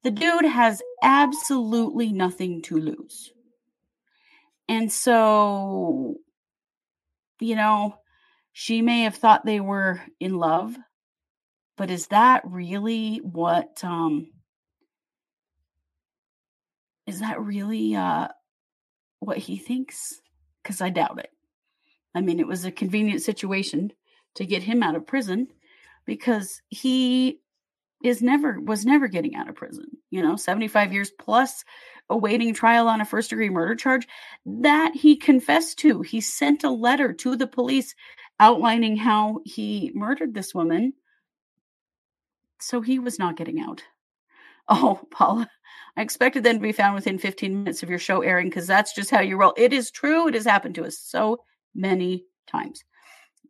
The 0.03 0.11
dude 0.11 0.45
has 0.45 0.81
absolutely 1.01 2.13
nothing 2.13 2.61
to 2.63 2.77
lose. 2.77 3.31
And 4.69 4.91
so, 4.91 6.15
you 7.39 7.55
know, 7.55 7.95
she 8.53 8.81
may 8.81 9.01
have 9.01 9.15
thought 9.15 9.45
they 9.45 9.59
were 9.59 10.01
in 10.19 10.35
love, 10.35 10.77
but 11.75 11.89
is 11.89 12.07
that 12.07 12.43
really 12.45 13.17
what 13.17 13.83
um 13.83 14.27
is 17.09 17.19
that 17.19 17.41
really 17.41 17.95
uh 17.95 18.29
what 19.19 19.37
he 19.37 19.57
thinks? 19.57 20.21
Cuz 20.63 20.81
I 20.81 20.89
doubt 20.89 21.19
it. 21.19 21.31
I 22.15 22.21
mean, 22.21 22.39
it 22.39 22.47
was 22.47 22.65
a 22.65 22.71
convenient 22.71 23.21
situation 23.21 23.91
to 24.35 24.45
get 24.45 24.63
him 24.63 24.81
out 24.83 24.95
of 24.95 25.07
prison 25.07 25.47
because 26.05 26.61
he 26.69 27.41
is 28.03 28.21
never 28.21 28.59
was 28.59 28.85
never 28.85 29.07
getting 29.07 29.35
out 29.35 29.49
of 29.49 29.55
prison 29.55 29.85
you 30.09 30.21
know 30.21 30.35
75 30.35 30.93
years 30.93 31.11
plus 31.19 31.63
awaiting 32.09 32.53
trial 32.53 32.87
on 32.87 33.01
a 33.01 33.05
first 33.05 33.29
degree 33.29 33.49
murder 33.49 33.75
charge 33.75 34.07
that 34.45 34.95
he 34.95 35.15
confessed 35.15 35.77
to 35.79 36.01
he 36.01 36.21
sent 36.21 36.63
a 36.63 36.69
letter 36.69 37.13
to 37.13 37.35
the 37.35 37.47
police 37.47 37.93
outlining 38.39 38.95
how 38.95 39.39
he 39.45 39.91
murdered 39.93 40.33
this 40.33 40.55
woman 40.55 40.93
so 42.59 42.81
he 42.81 42.99
was 42.99 43.19
not 43.19 43.37
getting 43.37 43.59
out 43.59 43.83
oh 44.69 45.01
paula 45.11 45.49
i 45.99 46.01
expected 46.01 46.43
them 46.43 46.55
to 46.55 46.61
be 46.61 46.71
found 46.71 46.95
within 46.95 47.19
15 47.19 47.63
minutes 47.63 47.83
of 47.83 47.89
your 47.89 47.99
show 47.99 48.21
airing 48.21 48.49
because 48.49 48.65
that's 48.65 48.95
just 48.95 49.11
how 49.11 49.19
you 49.19 49.37
roll 49.37 49.53
it 49.57 49.71
is 49.73 49.91
true 49.91 50.27
it 50.27 50.33
has 50.33 50.45
happened 50.45 50.73
to 50.75 50.85
us 50.85 50.97
so 50.97 51.37
many 51.75 52.25
times 52.47 52.83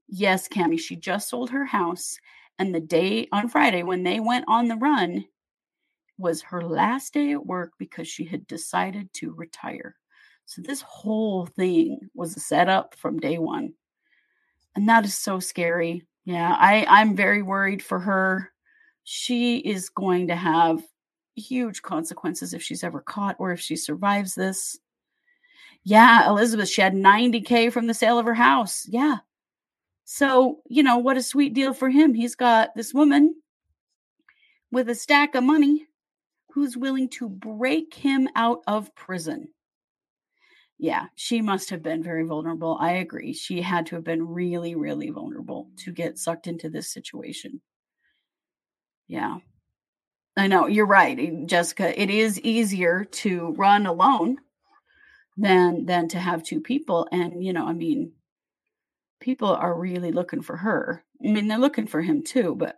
yes 0.09 0.49
cami 0.49 0.77
she 0.77 0.97
just 0.97 1.29
sold 1.29 1.49
her 1.49 1.65
house 1.65 2.19
and 2.59 2.75
the 2.75 2.81
day 2.81 3.27
on 3.31 3.47
Friday 3.47 3.83
when 3.83 4.03
they 4.03 4.19
went 4.19 4.43
on 4.49 4.67
the 4.67 4.75
run 4.75 5.25
was 6.17 6.41
her 6.41 6.61
last 6.61 7.13
day 7.13 7.31
at 7.31 7.45
work 7.45 7.71
because 7.79 8.07
she 8.07 8.25
had 8.25 8.45
decided 8.47 9.11
to 9.13 9.33
retire. 9.33 9.95
So 10.45 10.61
this 10.61 10.81
whole 10.81 11.45
thing 11.45 12.01
was 12.13 12.35
a 12.35 12.41
setup 12.41 12.95
from 12.95 13.17
day 13.17 13.37
one. 13.37 13.73
And 14.75 14.89
that 14.89 15.05
is 15.05 15.17
so 15.17 15.39
scary. 15.39 16.05
Yeah, 16.25 16.53
I, 16.59 16.85
I'm 16.89 17.15
very 17.15 17.41
worried 17.41 17.81
for 17.81 17.99
her. 17.99 18.51
She 19.05 19.59
is 19.59 19.87
going 19.87 20.27
to 20.27 20.35
have 20.35 20.83
huge 21.35 21.81
consequences 21.81 22.53
if 22.53 22.61
she's 22.61 22.83
ever 22.83 23.01
caught 23.01 23.35
or 23.39 23.51
if 23.51 23.59
she 23.59 23.75
survives 23.75 24.35
this. 24.35 24.77
Yeah, 25.83 26.27
Elizabeth, 26.27 26.69
she 26.69 26.81
had 26.81 26.93
90K 26.93 27.71
from 27.71 27.87
the 27.87 27.93
sale 27.93 28.19
of 28.19 28.25
her 28.25 28.33
house. 28.33 28.85
Yeah, 28.87 29.17
so, 30.11 30.63
you 30.67 30.81
know, 30.81 30.97
what 30.97 31.17
a 31.17 31.21
sweet 31.21 31.53
deal 31.53 31.71
for 31.71 31.87
him. 31.87 32.15
He's 32.15 32.33
got 32.33 32.75
this 32.75 32.95
woman 32.95 33.35
with 34.71 34.89
a 34.89 34.95
stack 34.95 35.35
of 35.35 35.43
money 35.43 35.85
who's 36.51 36.75
willing 36.75 37.09
to 37.09 37.29
break 37.29 37.93
him 37.93 38.27
out 38.35 38.63
of 38.65 38.95
prison. 38.95 39.49
Yeah, 40.79 41.05
she 41.13 41.43
must 41.43 41.69
have 41.69 41.83
been 41.83 42.01
very 42.01 42.23
vulnerable. 42.23 42.75
I 42.81 42.93
agree. 42.93 43.33
She 43.33 43.61
had 43.61 43.85
to 43.85 43.95
have 43.97 44.03
been 44.03 44.27
really, 44.27 44.73
really 44.73 45.11
vulnerable 45.11 45.69
to 45.83 45.91
get 45.91 46.17
sucked 46.17 46.47
into 46.47 46.71
this 46.71 46.91
situation. 46.91 47.61
Yeah. 49.07 49.37
I 50.39 50.47
know, 50.47 50.67
you're 50.67 50.85
right, 50.85 51.19
eh, 51.19 51.31
Jessica. 51.45 51.99
It 52.01 52.09
is 52.09 52.39
easier 52.41 53.03
to 53.03 53.53
run 53.57 53.85
alone 53.85 54.37
than 55.37 55.85
than 55.85 56.07
to 56.09 56.19
have 56.19 56.43
two 56.43 56.61
people 56.61 57.07
and 57.11 57.43
you 57.43 57.53
know, 57.53 57.67
I 57.67 57.73
mean, 57.73 58.13
people 59.19 59.49
are 59.49 59.77
really 59.77 60.11
looking 60.11 60.41
for 60.41 60.57
her. 60.57 61.03
I 61.23 61.31
mean, 61.31 61.47
they're 61.47 61.57
looking 61.57 61.87
for 61.87 62.01
him 62.01 62.23
too, 62.23 62.55
but 62.55 62.77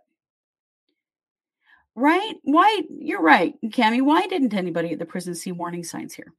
right? 1.94 2.34
Why? 2.42 2.82
You're 2.90 3.22
right, 3.22 3.54
Cami. 3.64 4.02
Why 4.02 4.26
didn't 4.26 4.54
anybody 4.54 4.92
at 4.92 4.98
the 4.98 5.06
prison 5.06 5.34
see 5.34 5.52
warning 5.52 5.84
signs 5.84 6.14
here? 6.14 6.32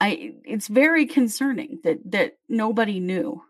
I. 0.00 0.34
It's 0.44 0.68
very 0.68 1.06
concerning 1.06 1.80
that 1.84 1.98
that 2.10 2.38
nobody 2.48 3.00
knew. 3.00 3.42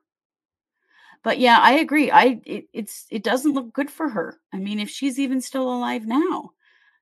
But 1.27 1.41
yeah, 1.41 1.59
I 1.61 1.75
agree. 1.75 2.11
I 2.13 2.41
it, 2.47 2.69
it's 2.73 3.07
it 3.11 3.25
doesn't 3.25 3.55
look 3.55 3.75
good 3.75 3.91
for 3.91 4.09
her. 4.09 4.39
I 4.55 4.59
mean, 4.59 4.79
if 4.79 4.89
she's 4.89 5.19
even 5.19 5.43
still 5.43 5.69
alive 5.69 6.07
now, 6.07 6.53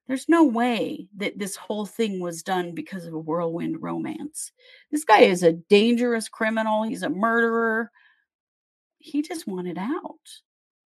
there's 0.08 0.30
no 0.30 0.44
way 0.44 1.08
that 1.18 1.38
this 1.38 1.56
whole 1.56 1.86
thing 1.86 2.20
was 2.20 2.42
done 2.42 2.74
because 2.74 3.04
of 3.06 3.12
a 3.12 3.18
whirlwind 3.18 3.82
romance. 3.82 4.52
This 4.90 5.04
guy 5.04 5.20
is 5.20 5.42
a 5.42 5.52
dangerous 5.52 6.30
criminal. 6.30 6.84
He's 6.84 7.02
a 7.04 7.10
murderer 7.10 7.92
he 9.04 9.20
just 9.20 9.46
wanted 9.46 9.76
out 9.76 10.40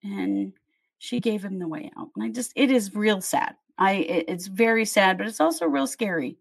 and 0.03 0.55
she 0.99 1.21
gave 1.21 1.45
him 1.45 1.59
the 1.59 1.69
way 1.69 1.91
out 1.99 2.09
and 2.17 2.25
i 2.25 2.29
just 2.31 2.53
it 2.57 2.71
is 2.71 2.95
real 2.95 3.21
sad 3.21 3.55
i 3.77 3.93
it, 3.97 4.25
it's 4.29 4.47
very 4.47 4.87
sad 4.87 5.19
but 5.19 5.27
it's 5.27 5.41
also 5.41 5.67
real 5.67 5.87
scary 5.87 6.39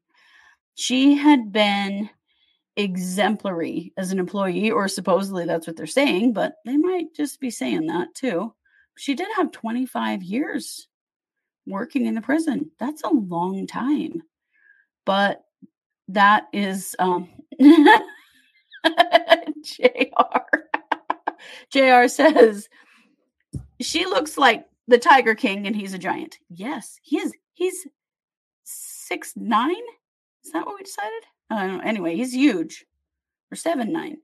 she 0.76 1.16
had 1.16 1.52
been 1.52 2.10
exemplary 2.78 3.92
as 3.98 4.12
an 4.12 4.20
employee 4.20 4.72
or 4.72 4.88
supposedly 4.88 5.46
that's 5.46 5.68
what 5.68 5.76
they're 5.76 5.86
saying 5.86 6.32
but 6.32 6.56
they 6.66 6.78
might 6.78 7.14
just 7.16 7.40
be 7.40 7.50
saying 7.50 7.88
that 7.88 8.08
too 8.14 8.54
she 8.96 9.16
did 9.16 9.28
have 9.36 9.52
25 9.52 10.24
years 10.24 10.88
working 11.66 12.06
in 12.06 12.14
the 12.16 12.22
prison 12.22 12.72
that's 12.80 13.02
a 13.04 13.10
long 13.10 13.68
time 13.68 14.22
but 15.06 15.44
that 16.08 16.46
is 16.54 16.96
um 17.00 17.28
jr 19.64 20.48
JR 21.72 22.08
says, 22.08 22.70
she 23.82 24.06
looks 24.06 24.38
like 24.38 24.66
the 24.88 24.98
Tiger 24.98 25.36
King 25.36 25.68
and 25.68 25.76
he's 25.76 25.94
a 25.94 26.00
giant. 26.00 26.38
Yes, 26.50 27.00
he 27.02 27.20
is. 27.20 27.34
He's 27.54 27.88
six 28.64 29.34
nine. 29.36 29.76
Is 30.46 30.52
that 30.52 30.66
what 30.66 30.76
we 30.76 30.84
decided? 30.84 31.24
Anyway, 31.50 32.16
he's 32.16 32.34
huge. 32.34 32.86
Or 33.52 33.56
seven 33.56 33.94
nine. 33.94 34.18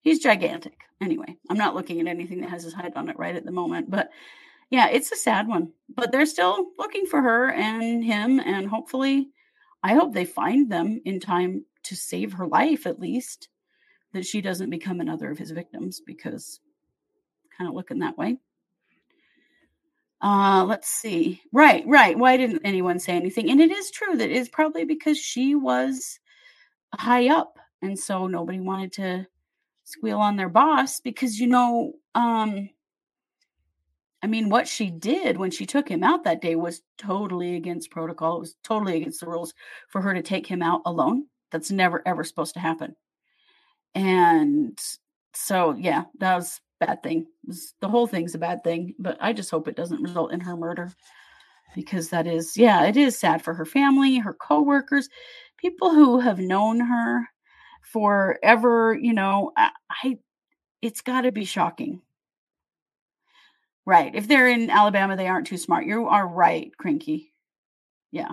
He's 0.00 0.22
gigantic. 0.22 0.78
Anyway, 1.00 1.36
I'm 1.48 1.58
not 1.58 1.74
looking 1.74 2.00
at 2.00 2.06
anything 2.06 2.40
that 2.40 2.50
has 2.50 2.64
his 2.64 2.74
height 2.74 2.96
on 2.96 3.08
it 3.08 3.18
right 3.18 3.36
at 3.36 3.44
the 3.44 3.52
moment, 3.52 3.90
but 3.90 4.10
yeah, 4.70 4.88
it's 4.88 5.12
a 5.12 5.16
sad 5.16 5.46
one. 5.48 5.72
But 5.94 6.10
they're 6.10 6.26
still 6.26 6.66
looking 6.78 7.06
for 7.06 7.20
her 7.20 7.50
and 7.50 8.04
him, 8.04 8.40
and 8.40 8.68
hopefully, 8.68 9.28
I 9.82 9.94
hope 9.94 10.12
they 10.12 10.24
find 10.24 10.70
them 10.70 11.00
in 11.04 11.20
time 11.20 11.64
to 11.84 11.96
save 11.96 12.32
her 12.34 12.46
life 12.46 12.86
at 12.86 13.00
least 13.00 13.48
that 14.12 14.26
she 14.26 14.40
doesn't 14.40 14.70
become 14.70 15.00
another 15.00 15.30
of 15.30 15.38
his 15.38 15.50
victims 15.50 16.00
because 16.04 16.60
kind 17.56 17.68
of 17.68 17.74
looking 17.74 18.00
that 18.00 18.18
way. 18.18 18.38
Uh, 20.20 20.64
let's 20.68 20.88
see. 20.88 21.42
Right, 21.52 21.84
right. 21.86 22.16
Why 22.16 22.36
didn't 22.36 22.62
anyone 22.64 23.00
say 23.00 23.14
anything? 23.14 23.50
And 23.50 23.60
it 23.60 23.72
is 23.72 23.90
true 23.90 24.16
that 24.16 24.30
it 24.30 24.36
is 24.36 24.48
probably 24.48 24.84
because 24.84 25.18
she 25.18 25.54
was 25.54 26.20
high 26.94 27.28
up 27.28 27.58
And 27.82 27.98
so 27.98 28.26
nobody 28.26 28.60
wanted 28.60 28.92
to 28.94 29.26
squeal 29.84 30.18
on 30.18 30.36
their 30.36 30.48
boss 30.48 31.00
because, 31.00 31.38
you 31.38 31.48
know, 31.48 31.94
um, 32.14 32.68
I 34.22 34.28
mean, 34.28 34.48
what 34.48 34.68
she 34.68 34.90
did 34.90 35.36
when 35.36 35.50
she 35.50 35.66
took 35.66 35.88
him 35.88 36.04
out 36.04 36.24
that 36.24 36.40
day 36.40 36.54
was 36.54 36.82
totally 36.96 37.56
against 37.56 37.90
protocol. 37.90 38.36
It 38.36 38.40
was 38.40 38.56
totally 38.62 38.96
against 38.96 39.20
the 39.20 39.26
rules 39.26 39.52
for 39.88 40.00
her 40.00 40.14
to 40.14 40.22
take 40.22 40.46
him 40.46 40.62
out 40.62 40.82
alone. 40.86 41.26
That's 41.50 41.72
never, 41.72 42.02
ever 42.06 42.22
supposed 42.22 42.54
to 42.54 42.60
happen. 42.60 42.94
And 43.96 44.78
so, 45.34 45.74
yeah, 45.76 46.04
that 46.20 46.36
was 46.36 46.60
bad 46.78 47.02
thing. 47.02 47.26
Was, 47.46 47.74
the 47.80 47.88
whole 47.88 48.06
thing's 48.06 48.34
a 48.36 48.38
bad 48.38 48.62
thing, 48.62 48.94
but 48.98 49.18
I 49.20 49.32
just 49.32 49.50
hope 49.50 49.66
it 49.66 49.76
doesn't 49.76 50.02
result 50.02 50.32
in 50.32 50.40
her 50.40 50.56
murder 50.56 50.92
because 51.74 52.10
that 52.10 52.26
is, 52.26 52.56
yeah, 52.56 52.84
it 52.86 52.96
is 52.96 53.18
sad 53.18 53.42
for 53.42 53.54
her 53.54 53.64
family, 53.64 54.18
her 54.18 54.34
coworkers, 54.34 55.08
people 55.62 55.90
who 55.90 56.20
have 56.20 56.38
known 56.38 56.80
her 56.80 57.28
forever. 57.80 58.94
You 59.00 59.14
know, 59.14 59.52
I, 59.56 59.70
I 59.90 60.18
it's 60.82 61.00
got 61.00 61.22
to 61.22 61.32
be 61.32 61.44
shocking. 61.44 62.02
Right. 63.86 64.14
If 64.14 64.28
they're 64.28 64.48
in 64.48 64.70
Alabama, 64.70 65.16
they 65.16 65.26
aren't 65.26 65.46
too 65.46 65.56
smart. 65.56 65.86
You 65.86 66.06
are 66.08 66.26
right, 66.26 66.70
Crinky. 66.80 67.30
Yeah. 68.12 68.32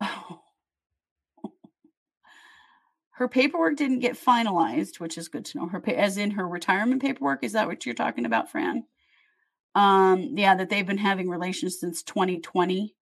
her 3.12 3.28
paperwork 3.28 3.76
didn't 3.76 4.00
get 4.00 4.14
finalized, 4.14 5.00
which 5.00 5.18
is 5.18 5.28
good 5.28 5.44
to 5.46 5.58
know. 5.58 5.66
Her 5.66 5.82
as 5.90 6.16
in 6.16 6.32
her 6.32 6.46
retirement 6.46 7.02
paperwork. 7.02 7.42
Is 7.42 7.52
that 7.52 7.66
what 7.66 7.86
you're 7.86 7.94
talking 7.94 8.24
about, 8.24 8.50
Fran? 8.50 8.84
Um, 9.74 10.34
yeah, 10.36 10.54
that 10.54 10.68
they've 10.68 10.86
been 10.86 10.98
having 10.98 11.28
relations 11.28 11.80
since 11.80 12.04
2020, 12.04 12.94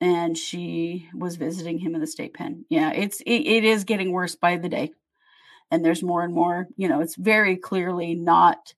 and 0.00 0.36
she 0.36 1.08
was 1.14 1.36
visiting 1.36 1.78
him 1.78 1.94
in 1.94 2.00
the 2.00 2.06
state 2.06 2.34
pen. 2.34 2.64
Yeah, 2.68 2.92
it's 2.92 3.20
it, 3.20 3.30
it 3.30 3.64
is 3.64 3.84
getting 3.84 4.12
worse 4.12 4.34
by 4.34 4.56
the 4.56 4.68
day, 4.68 4.92
and 5.70 5.84
there's 5.84 6.02
more 6.02 6.22
and 6.22 6.34
more. 6.34 6.68
You 6.76 6.88
know, 6.88 7.00
it's 7.00 7.16
very 7.16 7.56
clearly 7.56 8.14
not 8.14 8.74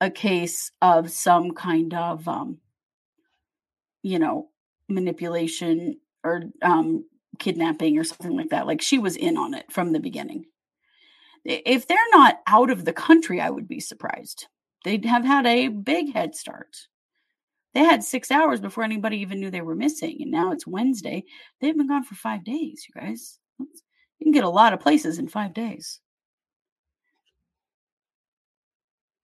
a 0.00 0.10
case 0.10 0.72
of 0.82 1.10
some 1.10 1.52
kind 1.52 1.94
of 1.94 2.26
um, 2.28 2.58
you 4.02 4.18
know 4.18 4.48
manipulation 4.88 5.98
or 6.22 6.44
um 6.62 7.04
kidnapping 7.38 7.98
or 7.98 8.04
something 8.04 8.36
like 8.36 8.50
that. 8.50 8.66
Like 8.66 8.82
she 8.82 8.98
was 8.98 9.16
in 9.16 9.36
on 9.36 9.54
it 9.54 9.70
from 9.70 9.92
the 9.92 10.00
beginning. 10.00 10.46
If 11.44 11.86
they're 11.86 11.98
not 12.10 12.40
out 12.46 12.70
of 12.70 12.84
the 12.84 12.92
country, 12.92 13.40
I 13.40 13.50
would 13.50 13.68
be 13.68 13.78
surprised. 13.78 14.48
They'd 14.84 15.04
have 15.04 15.24
had 15.24 15.46
a 15.46 15.68
big 15.68 16.12
head 16.12 16.34
start. 16.34 16.88
They 17.76 17.84
had 17.84 18.02
six 18.02 18.30
hours 18.30 18.58
before 18.58 18.84
anybody 18.84 19.18
even 19.18 19.38
knew 19.38 19.50
they 19.50 19.60
were 19.60 19.74
missing. 19.74 20.16
And 20.22 20.30
now 20.30 20.50
it's 20.50 20.66
Wednesday. 20.66 21.24
They've 21.60 21.76
been 21.76 21.88
gone 21.88 22.04
for 22.04 22.14
five 22.14 22.42
days, 22.42 22.86
you 22.88 22.98
guys. 22.98 23.38
You 23.58 23.66
can 24.22 24.32
get 24.32 24.44
a 24.44 24.48
lot 24.48 24.72
of 24.72 24.80
places 24.80 25.18
in 25.18 25.28
five 25.28 25.52
days. 25.52 26.00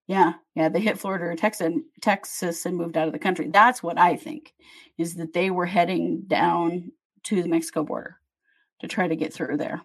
Yeah, 0.06 0.34
yeah, 0.54 0.68
they 0.68 0.80
hit 0.80 0.98
Florida 0.98 1.24
or 1.24 1.34
Texas, 1.34 1.72
Texas 2.02 2.66
and 2.66 2.76
moved 2.76 2.98
out 2.98 3.06
of 3.06 3.14
the 3.14 3.18
country. 3.18 3.48
That's 3.48 3.82
what 3.82 3.98
I 3.98 4.16
think 4.16 4.52
is 4.98 5.14
that 5.14 5.32
they 5.32 5.50
were 5.50 5.64
heading 5.64 6.24
down 6.26 6.92
to 7.22 7.42
the 7.42 7.48
Mexico 7.48 7.84
border 7.84 8.18
to 8.80 8.86
try 8.86 9.08
to 9.08 9.16
get 9.16 9.32
through 9.32 9.56
there. 9.56 9.80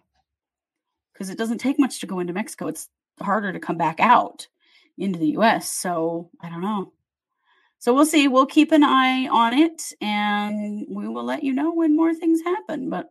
Because 1.14 1.30
it 1.30 1.38
doesn't 1.38 1.60
take 1.60 1.80
much 1.80 2.02
to 2.02 2.06
go 2.06 2.20
into 2.20 2.34
Mexico. 2.34 2.68
It's 2.68 2.90
harder 3.22 3.54
to 3.54 3.62
come 3.62 3.78
back 3.78 4.02
out 4.02 4.46
into 4.98 5.20
the 5.20 5.38
US. 5.38 5.72
So 5.72 6.32
I 6.42 6.50
don't 6.50 6.60
know. 6.60 6.92
So 7.80 7.94
we'll 7.94 8.06
see. 8.06 8.28
We'll 8.28 8.46
keep 8.46 8.72
an 8.72 8.84
eye 8.84 9.28
on 9.28 9.54
it 9.54 9.94
and 10.02 10.86
we 10.90 11.08
will 11.08 11.24
let 11.24 11.44
you 11.44 11.54
know 11.54 11.74
when 11.74 11.96
more 11.96 12.14
things 12.14 12.42
happen. 12.42 12.90
But 12.90 13.10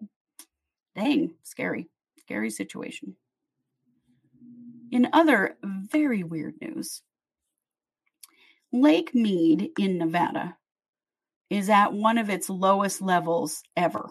dang, 0.95 1.35
scary, 1.45 1.89
scary 2.19 2.51
situation. 2.51 3.17
In 4.91 5.09
other 5.13 5.57
very 5.63 6.23
weird 6.23 6.55
news, 6.61 7.03
Lake 8.73 9.15
Mead 9.15 9.71
in 9.79 9.99
Nevada 9.99 10.57
is 11.51 11.71
at 11.71 11.93
one 11.93 12.19
of 12.19 12.31
its 12.31 12.51
lowest 12.51 13.01
levels 13.01 13.63
ever. 13.77 14.09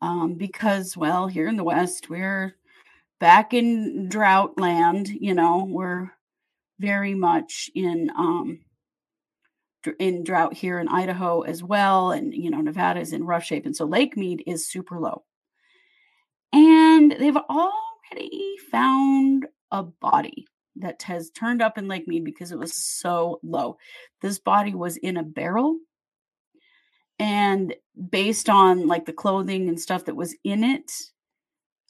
Um, 0.00 0.34
because, 0.34 0.96
well, 0.96 1.28
here 1.28 1.46
in 1.46 1.56
the 1.56 1.64
West, 1.64 2.10
we're 2.10 2.56
back 3.20 3.54
in 3.54 4.08
drought 4.08 4.58
land, 4.58 5.08
you 5.08 5.34
know, 5.34 5.64
we're 5.68 6.10
very 6.80 7.14
much 7.14 7.70
in 7.74 8.10
um, 8.16 8.60
in 9.98 10.24
drought 10.24 10.54
here 10.54 10.78
in 10.78 10.88
Idaho 10.88 11.42
as 11.42 11.62
well, 11.62 12.10
and 12.10 12.34
you 12.34 12.50
know 12.50 12.60
Nevada 12.60 13.00
is 13.00 13.12
in 13.12 13.24
rough 13.24 13.44
shape, 13.44 13.66
and 13.66 13.76
so 13.76 13.84
Lake 13.84 14.16
Mead 14.16 14.42
is 14.46 14.68
super 14.68 14.98
low, 14.98 15.24
and 16.52 17.12
they've 17.12 17.36
already 17.36 18.56
found 18.70 19.46
a 19.70 19.82
body 19.82 20.46
that 20.76 21.02
has 21.02 21.30
turned 21.30 21.62
up 21.62 21.78
in 21.78 21.88
Lake 21.88 22.06
Mead 22.08 22.24
because 22.24 22.52
it 22.52 22.58
was 22.58 22.74
so 22.74 23.40
low. 23.42 23.76
This 24.20 24.38
body 24.38 24.74
was 24.74 24.96
in 24.96 25.16
a 25.16 25.22
barrel. 25.22 25.78
And 27.18 27.74
based 28.10 28.48
on 28.48 28.88
like 28.88 29.06
the 29.06 29.12
clothing 29.12 29.68
and 29.68 29.78
stuff 29.78 30.06
that 30.06 30.16
was 30.16 30.34
in 30.44 30.64
it, 30.64 30.90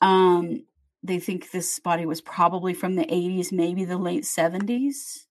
um, 0.01 0.65
they 1.03 1.19
think 1.19 1.51
this 1.51 1.79
body 1.79 2.07
was 2.07 2.21
probably 2.21 2.75
from 2.75 2.97
the 2.97 3.07
80s, 3.07 3.53
maybe 3.53 3.85
the 3.85 3.99
late 3.99 4.25
70s. 4.25 5.27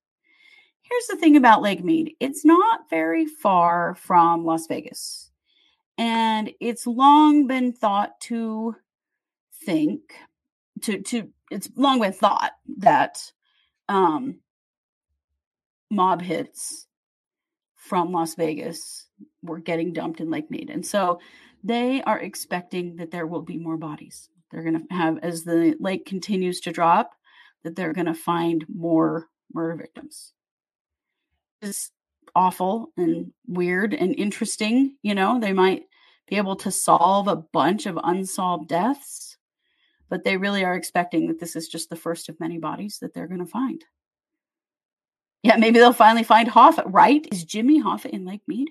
Here's 0.91 1.07
the 1.07 1.15
thing 1.15 1.37
about 1.37 1.61
Lake 1.61 1.85
Mead 1.85 2.15
it's 2.19 2.43
not 2.43 2.89
very 2.89 3.25
far 3.25 3.95
from 3.95 4.43
Las 4.43 4.67
Vegas. 4.67 5.31
And 5.97 6.51
it's 6.59 6.85
long 6.85 7.47
been 7.47 7.71
thought 7.71 8.19
to 8.21 8.75
think, 9.65 10.01
to, 10.81 11.01
to, 11.01 11.29
it's 11.49 11.69
long 11.77 12.01
been 12.01 12.11
thought 12.11 12.51
that 12.79 13.31
um, 13.87 14.39
mob 15.89 16.21
hits 16.21 16.87
from 17.75 18.11
Las 18.11 18.35
Vegas 18.35 19.07
were 19.41 19.59
getting 19.59 19.93
dumped 19.93 20.19
in 20.19 20.29
Lake 20.29 20.51
Mead. 20.51 20.69
And 20.69 20.85
so 20.85 21.21
they 21.63 22.01
are 22.03 22.19
expecting 22.19 22.97
that 22.97 23.11
there 23.11 23.27
will 23.27 23.43
be 23.43 23.57
more 23.57 23.77
bodies. 23.77 24.27
They're 24.51 24.63
going 24.63 24.87
to 24.87 24.93
have, 24.93 25.19
as 25.19 25.43
the 25.43 25.77
lake 25.79 26.05
continues 26.05 26.59
to 26.61 26.73
drop, 26.73 27.11
that 27.63 27.77
they're 27.77 27.93
going 27.93 28.07
to 28.07 28.13
find 28.13 28.65
more 28.67 29.29
murder 29.53 29.75
victims. 29.75 30.33
It's 31.61 31.91
awful 32.35 32.91
and 32.97 33.31
weird 33.47 33.93
and 33.93 34.15
interesting. 34.17 34.95
You 35.01 35.15
know, 35.15 35.39
they 35.39 35.53
might 35.53 35.83
be 36.27 36.37
able 36.37 36.55
to 36.57 36.71
solve 36.71 37.27
a 37.27 37.35
bunch 37.35 37.85
of 37.85 37.99
unsolved 38.03 38.69
deaths 38.69 39.37
but 40.11 40.25
they 40.25 40.35
really 40.35 40.65
are 40.65 40.75
expecting 40.75 41.27
that 41.27 41.39
this 41.39 41.55
is 41.55 41.69
just 41.69 41.89
the 41.89 41.95
first 41.95 42.27
of 42.27 42.39
many 42.39 42.57
bodies 42.57 42.99
that 42.99 43.13
they're 43.13 43.29
going 43.29 43.39
to 43.39 43.45
find. 43.45 43.83
Yeah, 45.41 45.55
maybe 45.55 45.79
they'll 45.79 45.93
finally 45.93 46.25
find 46.25 46.49
Hoffa, 46.49 46.83
right? 46.85 47.25
Is 47.31 47.45
Jimmy 47.45 47.81
Hoffa 47.81 48.07
in 48.07 48.25
Lake 48.25 48.41
Mead? 48.45 48.69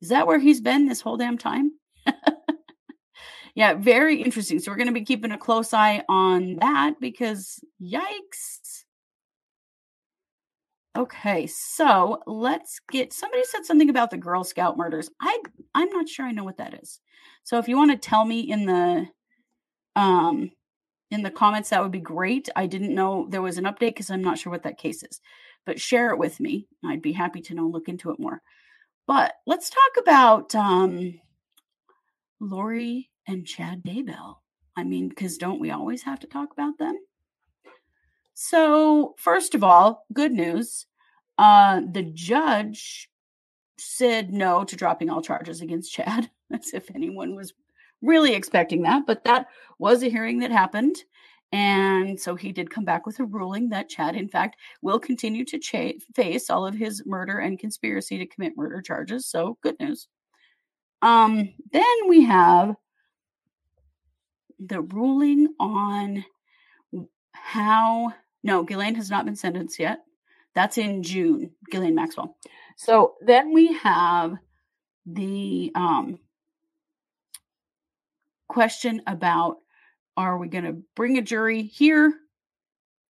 Is 0.00 0.08
that 0.10 0.26
where 0.26 0.38
he's 0.38 0.60
been 0.60 0.86
this 0.86 1.00
whole 1.00 1.16
damn 1.16 1.36
time? 1.36 1.72
yeah, 3.56 3.74
very 3.74 4.22
interesting. 4.22 4.60
So 4.60 4.70
we're 4.70 4.76
going 4.76 4.86
to 4.86 4.94
be 4.94 5.04
keeping 5.04 5.32
a 5.32 5.38
close 5.38 5.74
eye 5.74 6.04
on 6.08 6.56
that 6.60 6.94
because 7.00 7.58
yikes. 7.82 8.60
Okay, 10.94 11.46
so 11.46 12.22
let's 12.26 12.80
get 12.90 13.14
somebody 13.14 13.42
said 13.44 13.64
something 13.64 13.88
about 13.88 14.10
the 14.10 14.18
Girl 14.18 14.44
Scout 14.44 14.76
murders. 14.76 15.08
I 15.20 15.38
I'm 15.74 15.88
not 15.88 16.08
sure 16.08 16.26
I 16.26 16.32
know 16.32 16.44
what 16.44 16.58
that 16.58 16.74
is. 16.82 17.00
So 17.44 17.58
if 17.58 17.66
you 17.66 17.76
want 17.76 17.92
to 17.92 17.96
tell 17.96 18.26
me 18.26 18.40
in 18.40 18.66
the 18.66 19.08
um, 19.96 20.50
in 21.10 21.22
the 21.22 21.30
comments, 21.30 21.70
that 21.70 21.82
would 21.82 21.92
be 21.92 22.00
great. 22.00 22.48
I 22.56 22.66
didn't 22.66 22.94
know 22.94 23.26
there 23.28 23.42
was 23.42 23.56
an 23.56 23.64
update 23.64 23.90
because 23.90 24.10
I'm 24.10 24.22
not 24.22 24.38
sure 24.38 24.50
what 24.50 24.64
that 24.64 24.78
case 24.78 25.02
is, 25.02 25.20
but 25.64 25.80
share 25.80 26.10
it 26.10 26.18
with 26.18 26.40
me. 26.40 26.68
I'd 26.84 27.02
be 27.02 27.12
happy 27.12 27.40
to 27.42 27.54
know, 27.54 27.66
look 27.66 27.88
into 27.88 28.10
it 28.10 28.20
more. 28.20 28.42
But 29.06 29.34
let's 29.46 29.70
talk 29.70 30.02
about 30.02 30.54
um, 30.54 31.20
Lori 32.40 33.10
and 33.26 33.46
Chad 33.46 33.82
Daybell. 33.82 34.36
I 34.76 34.84
mean, 34.84 35.08
because 35.08 35.38
don't 35.38 35.60
we 35.60 35.70
always 35.70 36.02
have 36.02 36.20
to 36.20 36.26
talk 36.26 36.52
about 36.52 36.78
them? 36.78 36.98
So, 38.34 39.14
first 39.18 39.54
of 39.54 39.62
all, 39.62 40.06
good 40.12 40.32
news. 40.32 40.86
Uh, 41.38 41.80
the 41.90 42.02
judge 42.02 43.08
said 43.78 44.32
no 44.32 44.64
to 44.64 44.76
dropping 44.76 45.10
all 45.10 45.22
charges 45.22 45.60
against 45.60 45.92
Chad, 45.92 46.30
as 46.52 46.72
if 46.72 46.90
anyone 46.94 47.34
was 47.34 47.52
really 48.00 48.34
expecting 48.34 48.82
that, 48.82 49.06
but 49.06 49.24
that 49.24 49.46
was 49.78 50.02
a 50.02 50.10
hearing 50.10 50.40
that 50.40 50.50
happened. 50.50 50.96
And 51.52 52.18
so 52.18 52.34
he 52.34 52.50
did 52.50 52.70
come 52.70 52.84
back 52.84 53.04
with 53.04 53.20
a 53.20 53.24
ruling 53.24 53.68
that 53.68 53.88
Chad, 53.88 54.16
in 54.16 54.28
fact, 54.28 54.56
will 54.80 54.98
continue 54.98 55.44
to 55.44 55.58
cha- 55.58 55.98
face 56.14 56.48
all 56.48 56.66
of 56.66 56.74
his 56.74 57.04
murder 57.04 57.38
and 57.38 57.58
conspiracy 57.58 58.18
to 58.18 58.26
commit 58.26 58.56
murder 58.56 58.80
charges. 58.80 59.26
So 59.26 59.58
good 59.62 59.78
news. 59.78 60.08
Um, 61.02 61.52
then 61.72 61.84
we 62.08 62.24
have 62.24 62.74
the 64.58 64.80
ruling 64.80 65.48
on 65.60 66.24
how 67.32 68.12
no, 68.42 68.64
Ghislaine 68.64 68.96
has 68.96 69.10
not 69.10 69.24
been 69.24 69.36
sentenced 69.36 69.78
yet. 69.78 70.00
That's 70.54 70.78
in 70.78 71.02
June, 71.02 71.52
Ghislaine 71.70 71.94
Maxwell. 71.94 72.36
So 72.76 73.14
then 73.20 73.52
we 73.52 73.72
have 73.74 74.34
the 75.06 75.72
um 75.74 76.18
question 78.48 79.02
about 79.06 79.56
are 80.16 80.36
we 80.36 80.48
going 80.48 80.64
to 80.64 80.82
bring 80.94 81.16
a 81.16 81.22
jury 81.22 81.62
here 81.62 82.12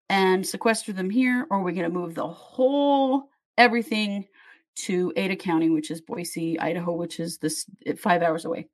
and 0.08 0.46
sequester 0.46 0.92
them 0.92 1.10
here, 1.10 1.46
or 1.50 1.58
are 1.58 1.62
we 1.62 1.72
going 1.72 1.90
to 1.90 1.98
move 1.98 2.14
the 2.14 2.28
whole 2.28 3.28
everything 3.58 4.26
to 4.74 5.12
Ada 5.16 5.36
County, 5.36 5.68
which 5.68 5.90
is 5.90 6.00
Boise, 6.00 6.60
Idaho, 6.60 6.92
which 6.92 7.18
is 7.18 7.38
this 7.38 7.66
five 7.96 8.22
hours 8.22 8.44
away? 8.44 8.68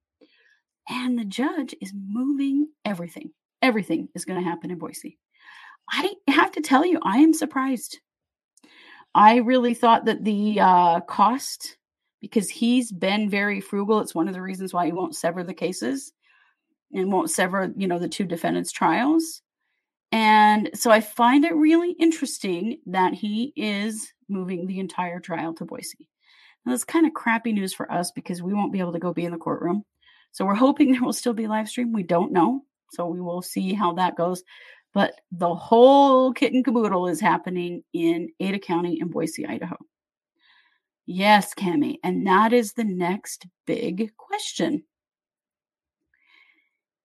And 0.88 1.18
the 1.18 1.24
judge 1.24 1.74
is 1.80 1.92
moving 1.94 2.68
everything. 2.84 3.30
Everything 3.62 4.08
is 4.14 4.24
going 4.24 4.38
to 4.42 4.48
happen 4.48 4.70
in 4.70 4.78
Boise. 4.78 5.18
I 5.90 6.14
have 6.28 6.52
to 6.52 6.60
tell 6.60 6.84
you, 6.84 6.98
I 7.02 7.18
am 7.18 7.32
surprised. 7.32 7.98
I 9.14 9.36
really 9.36 9.74
thought 9.74 10.04
that 10.04 10.24
the 10.24 10.60
uh, 10.60 11.00
cost, 11.00 11.76
because 12.20 12.50
he's 12.50 12.92
been 12.92 13.30
very 13.30 13.60
frugal, 13.60 14.00
it's 14.00 14.14
one 14.14 14.28
of 14.28 14.34
the 14.34 14.42
reasons 14.42 14.74
why 14.74 14.86
he 14.86 14.92
won't 14.92 15.16
sever 15.16 15.42
the 15.42 15.54
cases 15.54 16.12
and 16.92 17.12
won't 17.12 17.30
sever, 17.30 17.72
you 17.76 17.88
know, 17.88 17.98
the 17.98 18.08
two 18.08 18.24
defendants' 18.24 18.72
trials. 18.72 19.42
And 20.12 20.70
so 20.74 20.90
I 20.90 21.00
find 21.00 21.44
it 21.44 21.54
really 21.54 21.92
interesting 21.92 22.78
that 22.86 23.14
he 23.14 23.52
is 23.56 24.12
moving 24.28 24.66
the 24.66 24.78
entire 24.78 25.20
trial 25.20 25.54
to 25.54 25.64
Boise. 25.64 26.08
Now, 26.64 26.72
that's 26.72 26.84
kind 26.84 27.06
of 27.06 27.14
crappy 27.14 27.52
news 27.52 27.74
for 27.74 27.90
us 27.90 28.10
because 28.10 28.42
we 28.42 28.54
won't 28.54 28.72
be 28.72 28.80
able 28.80 28.92
to 28.92 28.98
go 28.98 29.12
be 29.12 29.24
in 29.24 29.32
the 29.32 29.38
courtroom. 29.38 29.84
So 30.32 30.44
we're 30.44 30.54
hoping 30.54 30.92
there 30.92 31.02
will 31.02 31.12
still 31.12 31.34
be 31.34 31.46
live 31.46 31.68
stream. 31.68 31.92
We 31.92 32.02
don't 32.02 32.32
know. 32.32 32.62
So 32.92 33.06
we 33.06 33.20
will 33.20 33.42
see 33.42 33.74
how 33.74 33.94
that 33.94 34.16
goes. 34.16 34.42
But 34.98 35.20
the 35.30 35.54
whole 35.54 36.32
kit 36.32 36.52
and 36.52 36.64
caboodle 36.64 37.06
is 37.06 37.20
happening 37.20 37.84
in 37.92 38.30
Ada 38.40 38.58
County 38.58 38.98
in 39.00 39.06
Boise, 39.06 39.46
Idaho. 39.46 39.76
Yes, 41.06 41.54
Cami. 41.54 41.98
And 42.02 42.26
that 42.26 42.52
is 42.52 42.72
the 42.72 42.82
next 42.82 43.46
big 43.64 44.10
question. 44.16 44.82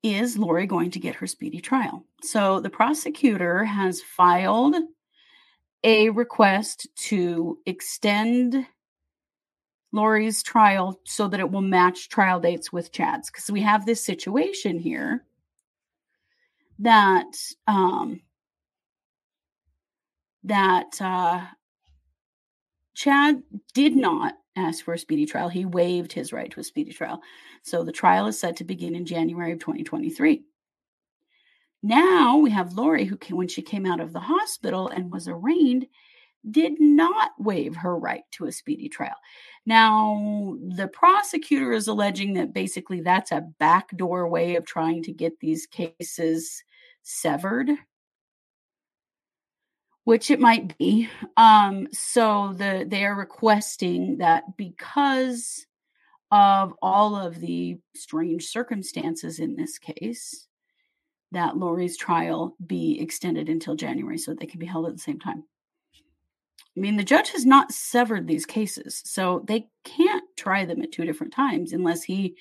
Is 0.01 0.39
Lori 0.39 0.65
going 0.65 0.89
to 0.89 0.99
get 0.99 1.13
her 1.13 1.27
speedy 1.27 1.61
trial? 1.61 2.03
So 2.23 2.59
the 2.59 2.71
prosecutor 2.71 3.63
has 3.63 4.01
filed 4.01 4.75
a 5.83 6.09
request 6.09 6.87
to 7.09 7.59
extend 7.67 8.65
Lori's 9.91 10.41
trial 10.41 10.99
so 11.05 11.27
that 11.27 11.39
it 11.39 11.51
will 11.51 11.61
match 11.61 12.09
trial 12.09 12.39
dates 12.39 12.73
with 12.73 12.91
Chad's 12.91 13.29
because 13.29 13.51
we 13.51 13.61
have 13.61 13.85
this 13.85 14.03
situation 14.03 14.79
here 14.79 15.27
that 16.83 17.35
um 17.67 18.21
that 20.43 21.01
uh 21.01 21.41
Chad 22.93 23.41
did 23.73 23.95
not 23.95 24.35
ask 24.55 24.85
for 24.85 24.93
a 24.93 24.99
speedy 24.99 25.25
trial. 25.25 25.49
He 25.49 25.65
waived 25.65 26.13
his 26.13 26.31
right 26.31 26.51
to 26.51 26.59
a 26.59 26.63
speedy 26.63 26.93
trial. 26.93 27.21
So 27.63 27.83
the 27.83 27.91
trial 27.91 28.27
is 28.27 28.39
set 28.39 28.57
to 28.57 28.63
begin 28.63 28.93
in 28.95 29.05
January 29.05 29.51
of 29.51 29.59
2023. 29.59 30.43
Now 31.81 32.37
we 32.37 32.51
have 32.51 32.73
Lori, 32.73 33.05
who, 33.05 33.17
when 33.35 33.47
she 33.47 33.61
came 33.61 33.85
out 33.85 33.99
of 33.99 34.13
the 34.13 34.19
hospital 34.19 34.89
and 34.89 35.11
was 35.11 35.27
arraigned, 35.27 35.87
did 36.49 36.79
not 36.79 37.31
waive 37.39 37.75
her 37.75 37.97
right 37.97 38.23
to 38.31 38.45
a 38.45 38.51
speedy 38.51 38.89
trial. 38.89 39.15
Now, 39.65 40.57
the 40.75 40.89
prosecutor 40.89 41.71
is 41.71 41.87
alleging 41.87 42.33
that 42.33 42.53
basically 42.53 43.01
that's 43.01 43.31
a 43.31 43.47
backdoor 43.59 44.27
way 44.27 44.55
of 44.55 44.65
trying 44.65 45.03
to 45.03 45.13
get 45.13 45.39
these 45.39 45.65
cases 45.65 46.63
severed, 47.03 47.69
which 50.05 50.31
it 50.31 50.39
might 50.39 50.77
be. 50.77 51.09
Um, 51.37 51.87
so 51.91 52.53
the 52.57 52.85
they 52.87 53.05
are 53.05 53.15
requesting 53.15 54.17
that 54.17 54.57
because 54.57 55.65
of 56.31 56.73
all 56.81 57.15
of 57.15 57.39
the 57.39 57.77
strange 57.95 58.47
circumstances 58.47 59.39
in 59.39 59.55
this 59.55 59.77
case, 59.77 60.47
that 61.31 61.57
Lori's 61.57 61.97
trial 61.97 62.55
be 62.65 62.99
extended 62.99 63.49
until 63.49 63.75
January 63.75 64.17
so 64.17 64.33
they 64.33 64.45
can 64.45 64.59
be 64.59 64.65
held 64.65 64.87
at 64.87 64.93
the 64.93 64.99
same 64.99 65.19
time. 65.19 65.43
I 66.75 66.79
mean, 66.79 66.97
the 66.97 67.03
judge 67.03 67.29
has 67.31 67.45
not 67.45 67.71
severed 67.71 68.27
these 68.27 68.47
cases, 68.47 69.01
so 69.05 69.43
they 69.47 69.67
can't 69.83 70.23
try 70.35 70.65
them 70.65 70.81
at 70.81 70.91
two 70.91 71.05
different 71.05 71.33
times 71.33 71.71
unless 71.71 72.01
he 72.01 72.35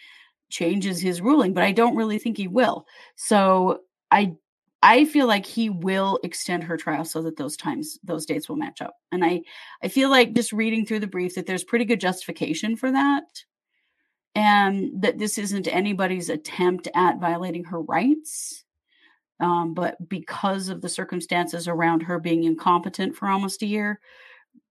changes 0.48 1.01
his 1.01 1.20
ruling, 1.20 1.53
but 1.53 1.64
I 1.64 1.72
don't 1.72 1.96
really 1.96 2.18
think 2.18 2.38
he 2.38 2.48
will. 2.48 2.87
So 3.16 3.81
I 4.11 4.37
I 4.83 5.05
feel 5.05 5.29
like 5.29 5.47
he 5.47 5.71
will 5.71 6.18
extend 6.25 6.64
her 6.64 6.77
trial 6.77 7.05
so 7.05 7.23
that 7.23 7.37
those 7.37 7.57
times 7.57 7.99
those 8.03 8.27
dates 8.27 8.49
will 8.49 8.57
match 8.57 8.83
up. 8.83 8.97
And 9.12 9.25
I 9.25 9.42
I 9.83 9.88
feel 9.88 10.11
like 10.11 10.35
just 10.35 10.53
reading 10.53 10.85
through 10.85 11.01
the 11.01 11.07
brief 11.07 11.37
that 11.37 11.47
there's 11.47 11.64
pretty 11.64 11.85
good 11.85 12.01
justification 12.01 12.77
for 12.77 12.90
that. 12.90 13.25
And 14.35 15.03
that 15.03 15.18
this 15.18 15.38
isn't 15.38 15.68
anybody's 15.68 16.31
attempt 16.31 16.88
at 16.95 17.21
violating 17.21 17.64
her 17.64 17.81
rights. 17.81 18.64
Um, 19.40 19.75
but 19.75 19.97
because 20.09 20.68
of 20.68 20.81
the 20.81 20.88
circumstances 20.88 21.68
around 21.68 22.03
her 22.03 22.18
being 22.18 22.45
incompetent 22.45 23.16
for 23.16 23.29
almost 23.29 23.62
a 23.62 23.66
year, 23.66 24.01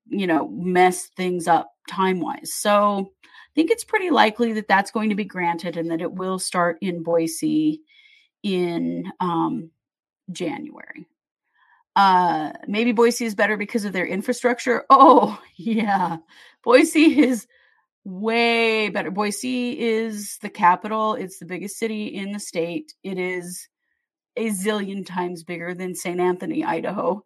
you 0.08 0.28
know, 0.28 0.48
mess 0.50 1.10
things 1.16 1.48
up 1.48 1.72
time 1.90 2.20
wise. 2.20 2.54
So 2.54 3.12
I 3.24 3.54
think 3.54 3.70
it's 3.70 3.84
pretty 3.84 4.10
likely 4.10 4.54
that 4.54 4.68
that's 4.68 4.92
going 4.92 5.10
to 5.10 5.16
be 5.16 5.26
granted 5.26 5.78
and 5.78 5.92
that 5.92 6.02
it 6.02 6.12
will 6.12 6.40
start 6.40 6.78
in 6.82 7.04
Boise 7.04 7.82
in 8.44 9.12
um, 9.20 9.72
January. 10.32 11.08
Uh, 11.96 12.54
maybe 12.68 12.92
Boise 12.94 13.26
is 13.26 13.36
better 13.36 13.58
because 13.58 13.86
of 13.86 13.94
their 13.94 14.06
infrastructure. 14.06 14.86
Oh, 14.90 15.40
yeah. 15.56 16.18
Boise 16.64 17.20
is 17.20 17.48
way 18.04 18.90
better. 18.90 19.12
Boise 19.12 19.80
is 19.80 20.38
the 20.42 20.50
capital, 20.50 21.16
it's 21.16 21.40
the 21.40 21.46
biggest 21.46 21.78
city 21.78 22.08
in 22.08 22.32
the 22.32 22.40
state. 22.40 22.94
It 23.04 23.18
is 23.18 23.68
a 24.38 24.50
zillion 24.50 25.06
times 25.06 25.44
bigger 25.44 25.74
than 25.74 25.96
St. 25.96 26.20
Anthony, 26.20 26.64
Idaho. 26.64 27.24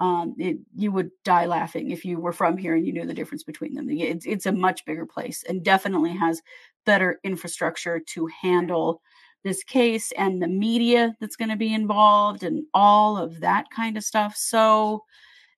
Um, 0.00 0.34
it, 0.38 0.58
you 0.76 0.92
would 0.92 1.10
die 1.24 1.46
laughing 1.46 1.90
if 1.90 2.04
you 2.04 2.20
were 2.20 2.32
from 2.32 2.56
here 2.56 2.76
and 2.76 2.86
you 2.86 2.92
knew 2.92 3.04
the 3.04 3.14
difference 3.14 3.42
between 3.42 3.74
them. 3.74 3.88
It's, 3.90 4.26
it's 4.26 4.46
a 4.46 4.52
much 4.52 4.84
bigger 4.84 5.06
place 5.06 5.42
and 5.48 5.64
definitely 5.64 6.12
has 6.12 6.40
better 6.86 7.18
infrastructure 7.24 8.00
to 8.14 8.28
handle 8.42 9.02
this 9.48 9.64
case 9.64 10.12
and 10.12 10.42
the 10.42 10.46
media 10.46 11.16
that's 11.20 11.36
going 11.36 11.48
to 11.48 11.56
be 11.56 11.72
involved 11.72 12.42
and 12.42 12.64
all 12.74 13.16
of 13.16 13.40
that 13.40 13.70
kind 13.74 13.96
of 13.96 14.04
stuff. 14.04 14.36
So, 14.36 15.04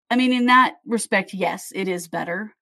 I 0.09 0.17
mean, 0.17 0.33
in 0.33 0.47
that 0.47 0.77
respect, 0.87 1.35
yes, 1.35 1.73
it 1.75 1.89
is 1.89 2.07
better. 2.07 2.55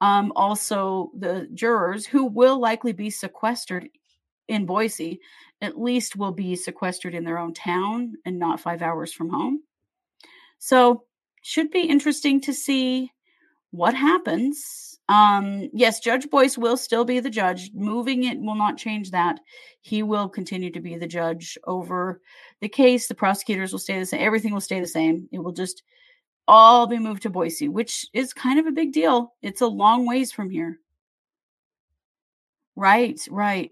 Um, 0.00 0.32
also, 0.34 1.12
the 1.16 1.48
jurors 1.54 2.04
who 2.04 2.26
will 2.26 2.58
likely 2.58 2.92
be 2.92 3.10
sequestered 3.10 3.88
in 4.48 4.66
Boise 4.66 5.20
at 5.60 5.80
least 5.80 6.16
will 6.16 6.32
be 6.32 6.56
sequestered 6.56 7.14
in 7.14 7.24
their 7.24 7.38
own 7.38 7.54
town 7.54 8.14
and 8.26 8.38
not 8.38 8.60
five 8.60 8.82
hours 8.82 9.12
from 9.12 9.30
home. 9.30 9.62
So, 10.58 11.04
should 11.42 11.70
be 11.70 11.82
interesting 11.82 12.40
to 12.42 12.52
see 12.52 13.12
what 13.70 13.94
happens. 13.94 14.93
Um, 15.08 15.68
yes, 15.72 16.00
Judge 16.00 16.28
Boyce 16.30 16.56
will 16.56 16.76
still 16.76 17.04
be 17.04 17.20
the 17.20 17.30
judge. 17.30 17.70
Moving 17.74 18.24
it 18.24 18.40
will 18.40 18.54
not 18.54 18.78
change 18.78 19.10
that. 19.10 19.40
He 19.82 20.02
will 20.02 20.28
continue 20.28 20.70
to 20.70 20.80
be 20.80 20.96
the 20.96 21.06
judge 21.06 21.58
over 21.64 22.22
the 22.60 22.68
case. 22.68 23.06
The 23.06 23.14
prosecutors 23.14 23.72
will 23.72 23.78
stay 23.78 23.98
the 23.98 24.06
same. 24.06 24.22
Everything 24.22 24.54
will 24.54 24.60
stay 24.62 24.80
the 24.80 24.86
same. 24.86 25.28
It 25.30 25.40
will 25.40 25.52
just 25.52 25.82
all 26.48 26.86
be 26.86 26.98
moved 26.98 27.22
to 27.22 27.30
Boise, 27.30 27.68
which 27.68 28.06
is 28.14 28.32
kind 28.32 28.58
of 28.58 28.66
a 28.66 28.72
big 28.72 28.92
deal. 28.92 29.34
It's 29.42 29.60
a 29.60 29.66
long 29.66 30.06
ways 30.06 30.32
from 30.32 30.50
here. 30.50 30.78
Right, 32.76 33.20
right. 33.30 33.70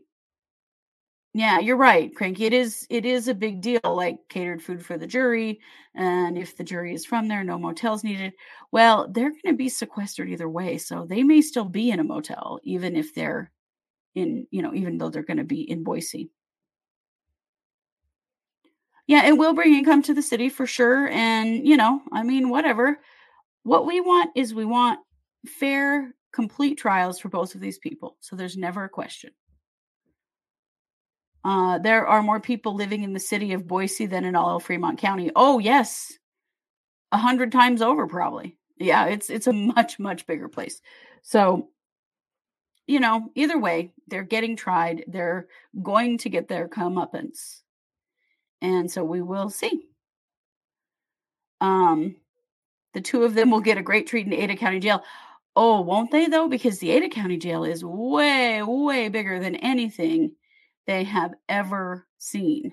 Yeah, 1.34 1.60
you're 1.60 1.76
right, 1.78 2.14
Cranky. 2.14 2.44
It 2.44 2.52
is 2.52 2.86
it 2.90 3.06
is 3.06 3.26
a 3.28 3.34
big 3.34 3.62
deal, 3.62 3.80
like 3.84 4.18
catered 4.28 4.62
food 4.62 4.84
for 4.84 4.98
the 4.98 5.06
jury, 5.06 5.60
and 5.94 6.36
if 6.36 6.56
the 6.56 6.64
jury 6.64 6.94
is 6.94 7.06
from 7.06 7.26
there, 7.28 7.42
no 7.42 7.58
motels 7.58 8.04
needed. 8.04 8.34
Well, 8.70 9.08
they're 9.10 9.30
going 9.30 9.54
to 9.54 9.54
be 9.54 9.70
sequestered 9.70 10.28
either 10.28 10.48
way, 10.48 10.76
so 10.78 11.06
they 11.06 11.22
may 11.22 11.40
still 11.40 11.64
be 11.64 11.90
in 11.90 12.00
a 12.00 12.04
motel, 12.04 12.60
even 12.64 12.96
if 12.96 13.14
they're 13.14 13.50
in, 14.14 14.46
you 14.50 14.62
know, 14.62 14.74
even 14.74 14.98
though 14.98 15.10
they're 15.10 15.22
going 15.24 15.38
to 15.38 15.44
be 15.44 15.62
in 15.70 15.84
Boise. 15.84 16.30
Yeah, 19.06 19.26
it 19.26 19.36
will 19.36 19.52
bring 19.54 19.74
income 19.74 20.02
to 20.02 20.14
the 20.14 20.22
city 20.22 20.48
for 20.48 20.66
sure, 20.66 21.08
and 21.08 21.66
you 21.66 21.76
know, 21.76 22.02
I 22.12 22.22
mean, 22.22 22.48
whatever. 22.50 22.98
What 23.64 23.86
we 23.86 24.00
want 24.00 24.30
is 24.36 24.54
we 24.54 24.64
want 24.66 25.00
fair, 25.46 26.14
complete 26.32 26.76
trials 26.78 27.18
for 27.20 27.28
both 27.30 27.54
of 27.54 27.60
these 27.62 27.78
people, 27.78 28.16
so 28.20 28.36
there's 28.36 28.56
never 28.58 28.84
a 28.84 28.90
question. 28.90 29.32
Uh, 31.44 31.78
there 31.78 32.06
are 32.06 32.22
more 32.22 32.40
people 32.40 32.74
living 32.74 33.02
in 33.02 33.12
the 33.12 33.20
city 33.20 33.52
of 33.52 33.66
Boise 33.66 34.06
than 34.06 34.24
in 34.24 34.36
all 34.36 34.56
of 34.56 34.62
Fremont 34.62 34.98
County. 34.98 35.30
Oh 35.34 35.58
yes, 35.58 36.12
a 37.10 37.18
hundred 37.18 37.50
times 37.50 37.82
over, 37.82 38.06
probably. 38.06 38.58
Yeah, 38.78 39.06
it's 39.06 39.28
it's 39.28 39.46
a 39.46 39.52
much 39.52 39.98
much 39.98 40.26
bigger 40.26 40.48
place. 40.48 40.80
So, 41.22 41.68
you 42.86 43.00
know, 43.00 43.30
either 43.34 43.58
way, 43.58 43.92
they're 44.06 44.22
getting 44.22 44.56
tried. 44.56 45.04
They're 45.08 45.48
going 45.80 46.18
to 46.18 46.30
get 46.30 46.48
their 46.48 46.68
comeuppance, 46.68 47.60
and 48.60 48.90
so 48.90 49.02
we 49.02 49.20
will 49.20 49.50
see. 49.50 49.88
Um, 51.60 52.16
the 52.94 53.00
two 53.00 53.24
of 53.24 53.34
them 53.34 53.50
will 53.50 53.60
get 53.60 53.78
a 53.78 53.82
great 53.82 54.06
treat 54.06 54.26
in 54.26 54.32
Ada 54.32 54.56
County 54.56 54.80
Jail. 54.80 55.02
Oh, 55.56 55.80
won't 55.80 56.10
they 56.12 56.26
though? 56.26 56.48
Because 56.48 56.78
the 56.78 56.90
Ada 56.92 57.08
County 57.08 57.36
Jail 57.36 57.64
is 57.64 57.84
way 57.84 58.62
way 58.62 59.08
bigger 59.08 59.40
than 59.40 59.56
anything 59.56 60.32
they 60.86 61.04
have 61.04 61.34
ever 61.48 62.06
seen 62.18 62.72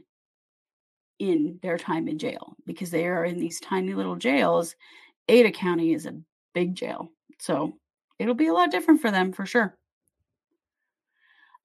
in 1.19 1.59
their 1.61 1.77
time 1.77 2.07
in 2.07 2.17
jail 2.17 2.55
because 2.65 2.91
they 2.91 3.05
are 3.05 3.25
in 3.25 3.39
these 3.39 3.59
tiny 3.59 3.93
little 3.93 4.15
jails. 4.15 4.75
Ada 5.27 5.51
County 5.51 5.93
is 5.93 6.05
a 6.05 6.19
big 6.53 6.75
jail. 6.75 7.11
So 7.39 7.73
it'll 8.17 8.33
be 8.33 8.47
a 8.47 8.53
lot 8.53 8.71
different 8.71 9.01
for 9.01 9.11
them 9.11 9.31
for 9.31 9.45
sure. 9.45 9.77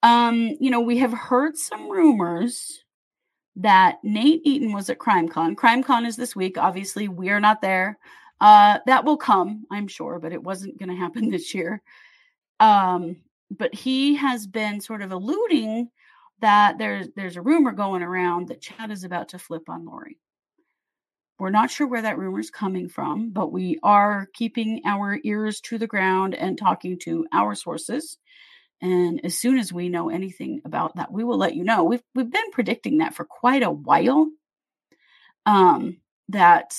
Um, 0.03 0.57
you 0.61 0.71
know, 0.71 0.81
we 0.81 0.99
have 0.99 1.13
heard 1.13 1.57
some 1.57 1.91
rumors 1.91 2.85
that 3.57 3.99
Nate 4.03 4.43
Eaton 4.45 4.73
was 4.73 4.91
at 4.91 4.99
CrimeCon. 4.99 5.55
CrimeCon 5.55 6.07
is 6.07 6.17
this 6.17 6.37
week. 6.37 6.59
Obviously, 6.59 7.09
we 7.09 7.31
are 7.31 7.41
not 7.41 7.63
there. 7.63 7.99
Uh, 8.41 8.81
that 8.87 9.05
will 9.05 9.17
come, 9.17 9.65
I'm 9.71 9.89
sure, 9.89 10.19
but 10.19 10.33
it 10.33 10.43
wasn't 10.43 10.79
going 10.79 10.89
to 10.91 10.97
happen 10.97 11.31
this 11.31 11.55
year. 11.55 11.81
Um, 12.61 13.17
but 13.51 13.75
he 13.75 14.15
has 14.17 14.47
been 14.47 14.81
sort 14.81 15.03
of 15.03 15.13
alluding 15.13 15.89
that 16.41 16.79
there's 16.79 17.09
there's 17.17 17.37
a 17.37 17.43
rumor 17.43 17.73
going 17.73 18.03
around 18.03 18.49
that 18.49 18.61
Chad 18.61 18.91
is 18.91 19.05
about 19.05 19.31
to 19.31 19.39
flip 19.39 19.69
on 19.69 19.87
Lori. 19.87 20.19
We're 21.39 21.51
not 21.51 21.71
sure 21.71 21.87
where 21.87 22.03
that 22.03 22.19
rumor 22.19 22.39
is 22.41 22.51
coming 22.51 22.89
from, 22.89 23.31
but 23.31 23.53
we 23.53 23.79
are 23.83 24.29
keeping 24.35 24.83
our 24.85 25.19
ears 25.25 25.61
to 25.63 25.79
the 25.79 25.87
ground 25.87 26.35
and 26.35 26.57
talking 26.57 26.99
to 27.01 27.27
our 27.33 27.55
sources. 27.55 28.19
And 28.81 29.21
as 29.25 29.37
soon 29.37 29.59
as 29.59 29.73
we 29.73 29.89
know 29.89 30.11
anything 30.11 30.61
about 30.65 30.97
that, 30.97 31.11
we 31.11 31.25
will 31.25 31.39
let 31.39 31.57
you 31.57 31.65
know. 31.65 31.85
We've 31.85 32.03
we've 32.15 32.31
been 32.31 32.51
predicting 32.53 32.99
that 32.99 33.15
for 33.15 33.25
quite 33.25 33.63
a 33.63 33.71
while. 33.71 34.29
Um, 35.47 35.99
that 36.29 36.75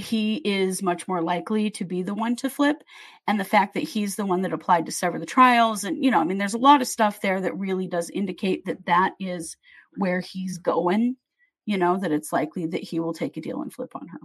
he 0.00 0.36
is 0.36 0.82
much 0.82 1.06
more 1.06 1.22
likely 1.22 1.70
to 1.70 1.84
be 1.84 2.02
the 2.02 2.14
one 2.14 2.36
to 2.36 2.50
flip. 2.50 2.82
And 3.26 3.38
the 3.38 3.44
fact 3.44 3.74
that 3.74 3.84
he's 3.84 4.16
the 4.16 4.26
one 4.26 4.42
that 4.42 4.52
applied 4.52 4.86
to 4.86 4.92
sever 4.92 5.18
the 5.18 5.26
trials 5.26 5.84
and 5.84 6.02
you 6.04 6.10
know 6.10 6.18
i 6.18 6.24
mean 6.24 6.38
there's 6.38 6.54
a 6.54 6.58
lot 6.58 6.80
of 6.80 6.88
stuff 6.88 7.20
there 7.20 7.40
that 7.40 7.56
really 7.56 7.86
does 7.86 8.10
indicate 8.10 8.64
that 8.64 8.84
that 8.86 9.12
is 9.20 9.56
where 9.96 10.20
he's 10.20 10.58
going 10.58 11.16
you 11.64 11.78
know 11.78 11.96
that 11.96 12.10
it's 12.10 12.32
likely 12.32 12.66
that 12.66 12.82
he 12.82 12.98
will 12.98 13.12
take 13.12 13.36
a 13.36 13.40
deal 13.40 13.62
and 13.62 13.72
flip 13.72 13.94
on 13.94 14.08
her. 14.08 14.18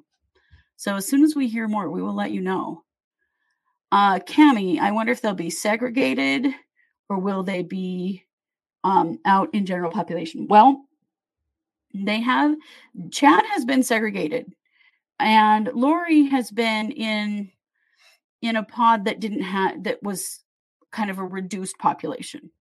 So 0.75 0.95
as 0.95 1.07
soon 1.07 1.23
as 1.23 1.35
we 1.35 1.47
hear 1.47 1.67
more 1.67 1.89
we 1.89 2.01
will 2.01 2.15
let 2.15 2.31
you 2.31 2.41
know. 2.41 2.83
Uh 3.91 4.19
cami 4.19 4.79
i 4.79 4.91
wonder 4.91 5.11
if 5.11 5.21
they'll 5.21 5.35
be 5.35 5.51
segregated 5.51 6.47
or 7.09 7.19
will 7.19 7.43
they 7.43 7.61
be 7.61 8.23
um 8.83 9.19
out 9.25 9.53
in 9.53 9.67
general 9.67 9.91
population? 9.91 10.47
Well 10.49 10.83
they 11.93 12.21
have 12.21 12.55
chad 13.11 13.45
has 13.45 13.65
been 13.65 13.83
segregated 13.83 14.51
and 15.19 15.69
Lori 15.73 16.25
has 16.25 16.51
been 16.51 16.91
in 16.91 17.51
in 18.41 18.55
a 18.55 18.63
pod 18.63 19.05
that 19.05 19.19
didn't 19.19 19.41
have 19.41 19.83
that 19.83 20.03
was 20.03 20.43
kind 20.91 21.09
of 21.09 21.19
a 21.19 21.23
reduced 21.23 21.77
population. 21.77 22.51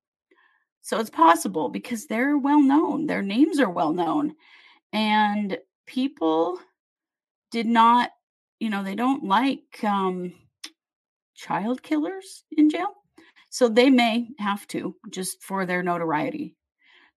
So 0.83 0.99
it's 0.99 1.11
possible 1.11 1.69
because 1.69 2.07
they're 2.07 2.37
well 2.37 2.61
known, 2.61 3.07
their 3.07 3.23
names 3.23 3.59
are 3.59 3.71
well 3.71 3.93
known, 3.93 4.35
and 4.93 5.59
people 5.87 6.59
did 7.51 7.67
not, 7.67 8.11
you 8.59 8.69
know, 8.69 8.83
they 8.83 8.95
don't 8.95 9.25
like 9.25 9.83
um, 9.83 10.35
child 11.35 11.83
killers 11.83 12.45
in 12.51 12.69
jail. 12.69 12.93
So 13.51 13.69
they 13.69 13.89
may 13.89 14.29
have 14.39 14.67
to 14.69 14.97
just 15.11 15.43
for 15.43 15.65
their 15.65 15.83
notoriety. 15.83 16.57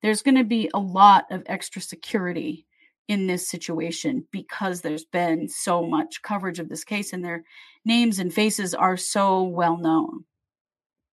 There's 0.04 0.22
going 0.22 0.38
to 0.38 0.44
be 0.44 0.70
a 0.74 0.80
lot 0.80 1.26
of 1.32 1.44
extra 1.48 1.82
security 1.82 2.67
in 3.08 3.28
this 3.28 3.48
situation 3.48 4.26
because 4.32 4.82
there's 4.82 5.06
been 5.06 5.48
so 5.48 5.86
much 5.86 6.22
coverage 6.22 6.60
of 6.60 6.70
this 6.70 6.84
case 6.84 7.14
and 7.14 7.24
their 7.24 7.44
names 7.86 8.20
and 8.20 8.34
faces 8.34 8.74
are 8.74 8.98
so 8.98 9.44
well 9.44 9.78
known. 9.78 10.26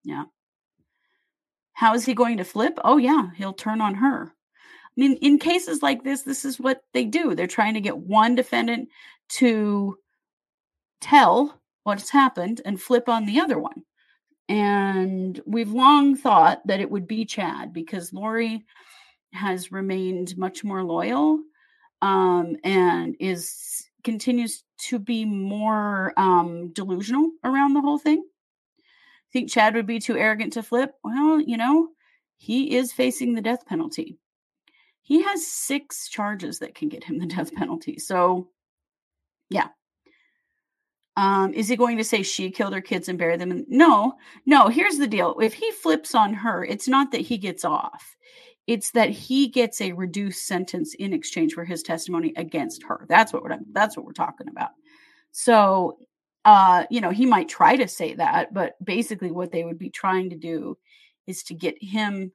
Yeah. 0.03 0.25
How 1.73 1.93
is 1.93 2.05
he 2.05 2.13
going 2.13 2.37
to 2.37 2.43
flip? 2.43 2.79
Oh, 2.83 2.97
yeah, 2.97 3.29
he'll 3.35 3.53
turn 3.53 3.81
on 3.81 3.95
her. 3.95 4.33
I 4.97 5.01
mean, 5.01 5.17
in 5.17 5.39
cases 5.39 5.81
like 5.83 6.03
this, 6.03 6.21
this 6.21 6.45
is 6.45 6.59
what 6.59 6.83
they 6.93 7.05
do. 7.05 7.35
They're 7.35 7.47
trying 7.47 7.73
to 7.73 7.81
get 7.81 7.97
one 7.97 8.35
defendant 8.35 8.89
to 9.29 9.97
tell 11.01 11.61
what's 11.83 12.09
happened 12.09 12.61
and 12.65 12.81
flip 12.81 13.09
on 13.09 13.25
the 13.25 13.39
other 13.39 13.59
one. 13.59 13.83
And 14.47 15.39
we've 15.45 15.71
long 15.71 16.15
thought 16.15 16.65
that 16.67 16.79
it 16.79 16.89
would 16.89 17.07
be 17.07 17.25
Chad 17.25 17.73
because 17.73 18.13
Lori 18.13 18.63
has 19.33 19.71
remained 19.71 20.37
much 20.37 20.63
more 20.63 20.83
loyal 20.83 21.39
um, 22.01 22.57
and 22.63 23.15
is 23.19 23.89
continues 24.03 24.63
to 24.77 24.99
be 24.99 25.25
more 25.25 26.13
um, 26.17 26.71
delusional 26.73 27.31
around 27.43 27.73
the 27.73 27.81
whole 27.81 27.97
thing. 27.97 28.23
Think 29.33 29.49
Chad 29.49 29.75
would 29.75 29.87
be 29.87 29.99
too 29.99 30.15
arrogant 30.15 30.53
to 30.53 30.63
flip? 30.63 30.93
Well, 31.03 31.41
you 31.41 31.57
know, 31.57 31.89
he 32.37 32.75
is 32.75 32.93
facing 32.93 33.33
the 33.33 33.41
death 33.41 33.65
penalty. 33.65 34.17
He 35.01 35.23
has 35.23 35.45
six 35.45 36.07
charges 36.07 36.59
that 36.59 36.75
can 36.75 36.89
get 36.89 37.03
him 37.03 37.19
the 37.19 37.25
death 37.25 37.53
penalty. 37.53 37.99
So, 37.99 38.49
yeah. 39.49 39.67
Um, 41.17 41.53
is 41.53 41.69
he 41.69 41.75
going 41.75 41.97
to 41.97 42.03
say 42.03 42.23
she 42.23 42.51
killed 42.51 42.73
her 42.73 42.81
kids 42.81 43.07
and 43.07 43.17
buried 43.17 43.39
them? 43.39 43.65
No, 43.67 44.13
no. 44.45 44.67
Here's 44.67 44.97
the 44.97 45.07
deal: 45.07 45.37
if 45.39 45.53
he 45.53 45.71
flips 45.71 46.13
on 46.13 46.33
her, 46.33 46.63
it's 46.65 46.87
not 46.87 47.11
that 47.11 47.21
he 47.21 47.37
gets 47.37 47.63
off 47.63 48.15
it's 48.67 48.91
that 48.91 49.09
he 49.09 49.47
gets 49.47 49.79
a 49.79 49.91
reduced 49.91 50.47
sentence 50.47 50.95
in 50.95 51.13
exchange 51.13 51.53
for 51.53 51.65
his 51.65 51.83
testimony 51.83 52.33
against 52.35 52.83
her. 52.83 53.05
That's 53.07 53.31
what 53.31 53.43
we're 53.43 53.57
that's 53.71 53.95
what 53.95 54.05
we're 54.05 54.13
talking 54.13 54.47
about. 54.47 54.71
So, 55.31 55.97
uh, 56.45 56.85
you 56.89 57.01
know, 57.01 57.11
he 57.11 57.25
might 57.25 57.49
try 57.49 57.75
to 57.75 57.87
say 57.87 58.15
that, 58.15 58.53
but 58.53 58.73
basically, 58.83 59.31
what 59.31 59.51
they 59.51 59.63
would 59.63 59.77
be 59.77 59.89
trying 59.89 60.29
to 60.31 60.35
do 60.35 60.77
is 61.27 61.43
to 61.43 61.53
get 61.53 61.75
him 61.81 62.31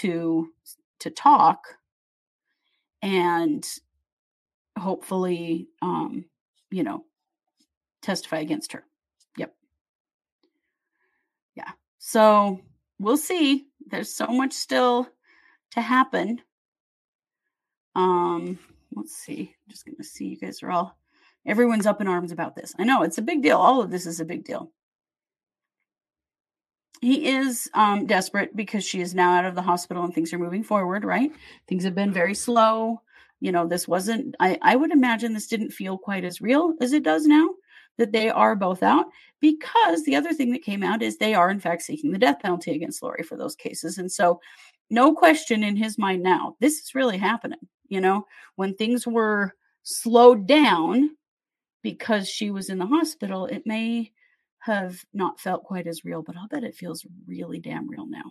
to 0.00 0.48
to 1.00 1.10
talk 1.10 1.64
and 3.02 3.66
hopefully, 4.78 5.68
um, 5.80 6.24
you 6.70 6.82
know, 6.82 7.04
testify 8.02 8.38
against 8.38 8.72
her. 8.72 8.84
Yep. 9.36 9.54
Yeah. 11.56 11.70
So 11.98 12.60
we'll 12.98 13.16
see. 13.16 13.66
There's 13.86 14.14
so 14.14 14.26
much 14.26 14.52
still 14.52 15.08
to 15.72 15.80
happen. 15.80 16.40
Um, 17.94 18.58
let's 18.94 19.16
see. 19.16 19.54
I'm 19.66 19.70
just 19.70 19.84
gonna 19.84 20.04
see 20.04 20.26
you 20.26 20.38
guys 20.38 20.62
are 20.62 20.70
all 20.70 20.96
everyone's 21.44 21.86
up 21.86 22.00
in 22.00 22.08
arms 22.08 22.32
about 22.32 22.54
this. 22.54 22.74
I 22.78 22.84
know 22.84 23.02
it's 23.02 23.18
a 23.18 23.22
big 23.22 23.42
deal. 23.42 23.58
All 23.58 23.82
of 23.82 23.90
this 23.90 24.06
is 24.06 24.20
a 24.20 24.24
big 24.24 24.44
deal. 24.44 24.70
He 27.00 27.28
is 27.28 27.68
um, 27.74 28.06
desperate 28.06 28.54
because 28.54 28.84
she 28.84 29.00
is 29.00 29.12
now 29.12 29.32
out 29.32 29.44
of 29.44 29.56
the 29.56 29.62
hospital 29.62 30.04
and 30.04 30.14
things 30.14 30.32
are 30.32 30.38
moving 30.38 30.62
forward, 30.62 31.04
right? 31.04 31.32
Things 31.66 31.82
have 31.82 31.96
been 31.96 32.12
very 32.12 32.34
slow. 32.34 33.02
You 33.40 33.50
know, 33.50 33.66
this 33.66 33.88
wasn't, 33.88 34.36
I, 34.38 34.56
I 34.62 34.76
would 34.76 34.92
imagine 34.92 35.32
this 35.32 35.48
didn't 35.48 35.72
feel 35.72 35.98
quite 35.98 36.24
as 36.24 36.40
real 36.40 36.74
as 36.80 36.92
it 36.92 37.02
does 37.02 37.26
now 37.26 37.48
that 37.98 38.12
they 38.12 38.30
are 38.30 38.54
both 38.54 38.84
out 38.84 39.06
because 39.40 40.04
the 40.04 40.14
other 40.14 40.32
thing 40.32 40.52
that 40.52 40.62
came 40.62 40.84
out 40.84 41.02
is 41.02 41.16
they 41.16 41.34
are 41.34 41.50
in 41.50 41.58
fact 41.58 41.82
seeking 41.82 42.12
the 42.12 42.18
death 42.18 42.38
penalty 42.40 42.70
against 42.72 43.02
Lori 43.02 43.24
for 43.24 43.36
those 43.36 43.56
cases. 43.56 43.98
And 43.98 44.10
so 44.10 44.40
no 44.92 45.14
question 45.14 45.64
in 45.64 45.74
his 45.74 45.98
mind 45.98 46.22
now, 46.22 46.54
this 46.60 46.78
is 46.78 46.94
really 46.94 47.16
happening. 47.16 47.58
You 47.88 48.00
know, 48.00 48.26
when 48.56 48.74
things 48.74 49.06
were 49.06 49.54
slowed 49.82 50.46
down 50.46 51.16
because 51.82 52.28
she 52.28 52.50
was 52.50 52.68
in 52.68 52.78
the 52.78 52.86
hospital, 52.86 53.46
it 53.46 53.66
may 53.66 54.12
have 54.60 55.02
not 55.12 55.40
felt 55.40 55.64
quite 55.64 55.86
as 55.86 56.04
real, 56.04 56.22
but 56.22 56.36
I'll 56.36 56.46
bet 56.46 56.62
it 56.62 56.76
feels 56.76 57.04
really 57.26 57.58
damn 57.58 57.88
real 57.88 58.06
now. 58.06 58.30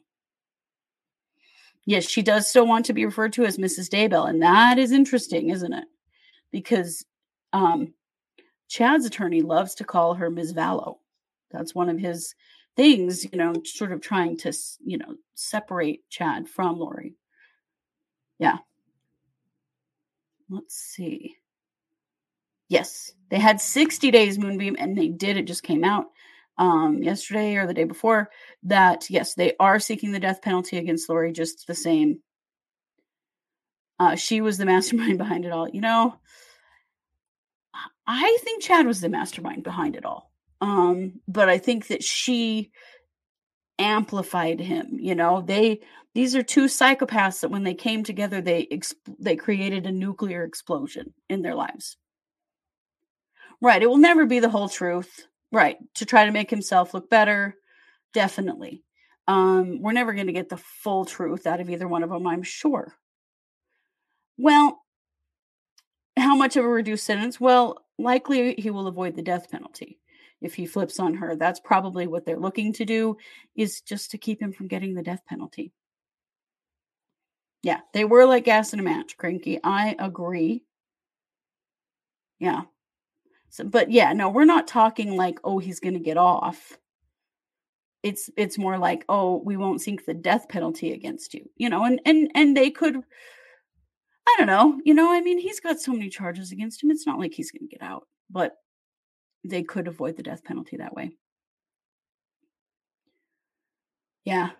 Yes, 1.85 2.07
she 2.07 2.21
does 2.21 2.47
still 2.47 2.67
want 2.67 2.85
to 2.85 2.93
be 2.93 3.05
referred 3.05 3.33
to 3.33 3.45
as 3.45 3.57
Mrs. 3.57 3.89
Daybell, 3.89 4.29
and 4.29 4.41
that 4.43 4.77
is 4.77 4.91
interesting, 4.91 5.49
isn't 5.49 5.73
it? 5.73 5.85
Because 6.51 7.03
um, 7.53 7.93
Chad's 8.69 9.05
attorney 9.05 9.41
loves 9.41 9.73
to 9.75 9.83
call 9.83 10.13
her 10.13 10.29
Ms. 10.29 10.53
Vallow. 10.53 10.97
That's 11.49 11.73
one 11.73 11.89
of 11.89 11.97
his 11.97 12.35
things, 12.75 13.25
you 13.25 13.37
know, 13.37 13.53
sort 13.65 13.91
of 13.91 14.01
trying 14.01 14.37
to, 14.37 14.53
you 14.83 14.97
know, 14.97 15.15
separate 15.35 16.01
Chad 16.09 16.47
from 16.47 16.79
Lori. 16.79 17.15
Yeah. 18.39 18.57
Let's 20.49 20.75
see. 20.75 21.37
Yes, 22.67 23.11
they 23.29 23.39
had 23.39 23.59
60 23.59 24.11
days 24.11 24.39
Moonbeam 24.39 24.75
and 24.79 24.97
they 24.97 25.09
did. 25.09 25.37
It 25.37 25.47
just 25.47 25.63
came 25.63 25.83
out 25.83 26.05
um, 26.57 27.01
yesterday 27.03 27.55
or 27.55 27.67
the 27.67 27.73
day 27.73 27.83
before 27.83 28.29
that, 28.63 29.09
yes, 29.09 29.33
they 29.33 29.53
are 29.59 29.79
seeking 29.79 30.11
the 30.11 30.19
death 30.19 30.41
penalty 30.41 30.77
against 30.77 31.09
Lori 31.09 31.31
just 31.31 31.67
the 31.67 31.75
same. 31.75 32.19
Uh, 33.99 34.15
she 34.15 34.41
was 34.41 34.57
the 34.57 34.65
mastermind 34.65 35.17
behind 35.17 35.45
it 35.45 35.51
all. 35.51 35.67
You 35.69 35.81
know, 35.81 36.15
I 38.07 38.37
think 38.41 38.63
Chad 38.63 38.87
was 38.87 39.01
the 39.01 39.09
mastermind 39.09 39.63
behind 39.63 39.95
it 39.95 40.05
all. 40.05 40.30
Um, 40.61 41.19
but 41.27 41.49
I 41.49 41.57
think 41.57 41.87
that 41.87 42.03
she 42.03 42.71
amplified 43.79 44.59
him. 44.59 44.97
You 44.99 45.15
know, 45.15 45.41
they 45.41 45.81
these 46.13 46.35
are 46.35 46.43
two 46.43 46.65
psychopaths 46.65 47.41
that 47.41 47.51
when 47.51 47.63
they 47.63 47.73
came 47.73 48.03
together, 48.03 48.41
they 48.41 48.67
exp- 48.71 48.95
they 49.19 49.35
created 49.35 49.85
a 49.85 49.91
nuclear 49.91 50.43
explosion 50.43 51.13
in 51.29 51.41
their 51.41 51.55
lives. 51.55 51.97
Right. 53.59 53.81
It 53.81 53.87
will 53.87 53.97
never 53.97 54.25
be 54.25 54.39
the 54.39 54.49
whole 54.49 54.69
truth. 54.69 55.25
Right. 55.51 55.77
To 55.95 56.05
try 56.05 56.25
to 56.25 56.31
make 56.31 56.49
himself 56.49 56.93
look 56.93 57.09
better. 57.09 57.55
Definitely. 58.13 58.83
Um, 59.27 59.81
we're 59.81 59.93
never 59.93 60.13
going 60.13 60.27
to 60.27 60.33
get 60.33 60.49
the 60.49 60.57
full 60.57 61.05
truth 61.05 61.47
out 61.47 61.61
of 61.61 61.69
either 61.69 61.87
one 61.87 62.03
of 62.03 62.09
them, 62.09 62.27
I'm 62.27 62.43
sure. 62.43 62.95
Well, 64.37 64.81
how 66.17 66.35
much 66.35 66.57
of 66.57 66.65
a 66.65 66.67
reduced 66.67 67.05
sentence? 67.05 67.39
Well, 67.39 67.85
likely 67.97 68.55
he 68.55 68.71
will 68.71 68.87
avoid 68.87 69.15
the 69.15 69.21
death 69.21 69.49
penalty 69.49 69.99
if 70.41 70.55
he 70.55 70.65
flips 70.65 70.99
on 70.99 71.13
her. 71.15 71.35
That's 71.35 71.59
probably 71.59 72.07
what 72.07 72.25
they're 72.25 72.39
looking 72.39 72.73
to 72.73 72.85
do 72.85 73.17
is 73.55 73.81
just 73.81 74.11
to 74.11 74.17
keep 74.17 74.41
him 74.41 74.51
from 74.51 74.67
getting 74.67 74.95
the 74.95 75.03
death 75.03 75.21
penalty. 75.27 75.71
Yeah, 77.63 77.81
they 77.93 78.05
were 78.05 78.25
like 78.25 78.45
gas 78.45 78.73
in 78.73 78.79
a 78.79 78.83
match, 78.83 79.17
cranky. 79.17 79.59
I 79.63 79.95
agree. 79.99 80.63
Yeah. 82.39 82.63
So, 83.51 83.65
but 83.65 83.91
yeah, 83.91 84.13
no, 84.13 84.29
we're 84.29 84.45
not 84.45 84.67
talking 84.67 85.15
like, 85.15 85.39
oh, 85.43 85.59
he's 85.59 85.79
going 85.79 85.93
to 85.93 85.99
get 85.99 86.17
off. 86.17 86.77
It's 88.01 88.31
it's 88.35 88.57
more 88.57 88.79
like, 88.79 89.05
oh, 89.09 89.43
we 89.45 89.57
won't 89.57 89.81
sink 89.81 90.05
the 90.05 90.15
death 90.15 90.49
penalty 90.49 90.91
against 90.93 91.35
you, 91.35 91.47
you 91.55 91.69
know, 91.69 91.83
and 91.83 92.01
and 92.03 92.31
and 92.33 92.57
they 92.57 92.71
could, 92.71 92.95
I 92.95 94.35
don't 94.39 94.47
know, 94.47 94.81
you 94.83 94.95
know, 94.95 95.11
I 95.13 95.21
mean, 95.21 95.37
he's 95.37 95.59
got 95.59 95.79
so 95.79 95.91
many 95.91 96.09
charges 96.09 96.51
against 96.51 96.81
him. 96.81 96.89
It's 96.89 97.05
not 97.05 97.19
like 97.19 97.33
he's 97.33 97.51
going 97.51 97.69
to 97.69 97.75
get 97.75 97.85
out, 97.85 98.07
but 98.31 98.53
they 99.43 99.63
could 99.63 99.87
avoid 99.87 100.17
the 100.17 100.23
death 100.23 100.43
penalty 100.43 100.77
that 100.77 100.93
way. 100.93 101.11
Yeah. 104.23 104.51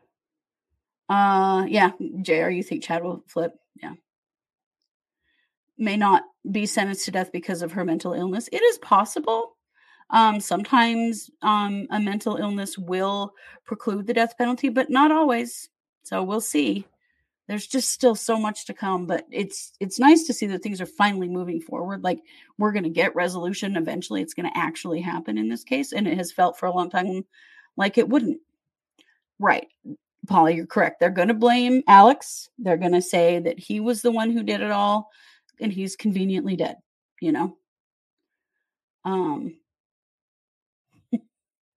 Uh, 1.10 1.66
yeah, 1.68 1.92
JR, 2.22 2.50
you 2.50 2.64
think 2.64 2.84
Chad 2.84 3.04
will 3.04 3.24
flip? 3.28 3.54
Yeah. 3.82 3.94
May 5.78 5.98
not 5.98 6.24
be 6.50 6.66
sentenced 6.66 7.06
to 7.06 7.12
death 7.12 7.32
because 7.32 7.62
of 7.62 7.74
her 7.74 7.86
mental 7.86 8.14
illness. 8.14 8.50
It 8.52 8.62
is 8.62 8.78
possible. 8.78 9.58
Um, 10.10 10.40
sometimes 10.40 11.30
um, 11.42 11.88
a 11.90 12.00
mental 12.00 12.38
illness 12.38 12.78
will 12.78 13.34
preclude 13.66 14.08
the 14.08 14.14
death 14.14 14.38
penalty, 14.38 14.70
but 14.70 14.90
not 14.90 15.12
always. 15.12 15.70
So 16.04 16.24
we'll 16.24 16.42
see. 16.42 16.86
There's 17.52 17.68
just 17.68 17.92
still 17.92 18.16
so 18.16 18.40
much 18.40 18.64
to 18.68 18.74
come, 18.74 19.06
but 19.08 19.28
it's 19.30 19.74
it's 19.82 20.00
nice 20.00 20.24
to 20.24 20.34
see 20.34 20.48
that 20.48 20.64
things 20.64 20.80
are 20.80 20.86
finally 20.86 21.28
moving 21.28 21.60
forward. 21.60 22.02
Like 22.02 22.22
we're 22.58 22.72
going 22.72 22.86
to 22.86 22.90
get 22.90 23.14
resolution 23.14 23.76
eventually. 23.76 24.22
It's 24.22 24.34
going 24.34 24.50
to 24.50 24.58
actually 24.58 25.02
happen 25.02 25.38
in 25.38 25.50
this 25.50 25.66
case, 25.66 25.92
and 25.92 26.08
it 26.08 26.18
has 26.18 26.32
felt 26.32 26.58
for 26.58 26.68
a 26.68 26.72
long 26.74 26.90
time 26.90 27.26
like 27.76 27.98
it 27.98 28.08
wouldn't. 28.08 28.40
Right. 29.38 29.68
Polly, 30.28 30.56
you're 30.56 30.66
correct. 30.66 31.02
They're 31.02 31.10
going 31.10 31.28
to 31.28 31.34
blame 31.34 31.84
Alex. 31.90 32.48
They're 32.58 32.78
going 32.78 32.94
to 32.94 33.02
say 33.02 33.40
that 33.40 33.60
he 33.60 33.82
was 33.82 34.02
the 34.02 34.12
one 34.12 34.32
who 34.32 34.44
did 34.44 34.62
it 34.62 34.72
all 34.72 35.10
and 35.60 35.74
he's 35.74 35.98
conveniently 35.98 36.56
dead, 36.56 36.78
you 37.20 37.34
know? 37.34 37.58
Um, 39.04 39.58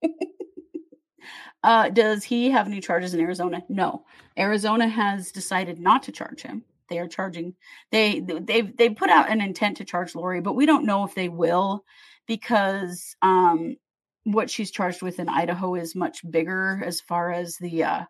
uh, 1.64 1.88
does 1.88 2.22
he 2.22 2.50
have 2.50 2.66
any 2.66 2.80
charges 2.80 3.14
in 3.14 3.20
Arizona? 3.20 3.62
No. 3.70 4.04
Arizona 4.38 4.86
has 4.86 5.32
decided 5.32 5.80
not 5.80 6.02
to 6.02 6.12
charge 6.12 6.42
him. 6.42 6.62
They 6.90 6.98
are 6.98 7.08
charging. 7.08 7.54
They 7.90 8.20
they've 8.20 8.76
they 8.76 8.90
put 8.90 9.08
out 9.08 9.30
an 9.30 9.40
intent 9.40 9.78
to 9.78 9.86
charge 9.86 10.14
Lori, 10.14 10.42
but 10.42 10.56
we 10.56 10.66
don't 10.66 10.84
know 10.84 11.04
if 11.04 11.14
they 11.14 11.30
will 11.30 11.82
because 12.26 13.16
um, 13.22 13.76
what 14.24 14.50
she's 14.50 14.70
charged 14.70 15.00
with 15.00 15.18
in 15.18 15.30
Idaho 15.30 15.74
is 15.74 15.96
much 15.96 16.20
bigger 16.30 16.82
as 16.84 17.00
far 17.00 17.32
as 17.32 17.56
the 17.56 17.84
uh, 17.84 18.04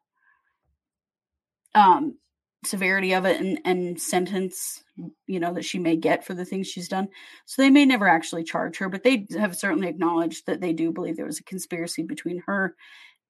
um, 1.77 2.19
severity 2.65 3.13
of 3.15 3.25
it 3.25 3.41
and, 3.41 3.61
and 3.65 4.01
sentence, 4.01 4.83
you 5.29 5.39
know, 5.39 5.53
that 5.55 5.65
she 5.65 5.79
may 5.79 5.95
get 5.95 6.25
for 6.25 6.35
the 6.35 6.45
things 6.45 6.67
she's 6.67 6.89
done. 6.89 7.07
So 7.45 7.63
they 7.63 7.71
may 7.71 7.85
never 7.85 8.09
actually 8.09 8.43
charge 8.43 8.79
her, 8.79 8.89
but 8.89 9.05
they 9.05 9.29
have 9.39 9.57
certainly 9.57 9.87
acknowledged 9.87 10.47
that 10.47 10.61
they 10.61 10.73
do 10.73 10.91
believe 10.91 11.17
there 11.17 11.27
was 11.27 11.39
a 11.39 11.45
conspiracy 11.45 12.03
between 12.03 12.43
her 12.47 12.75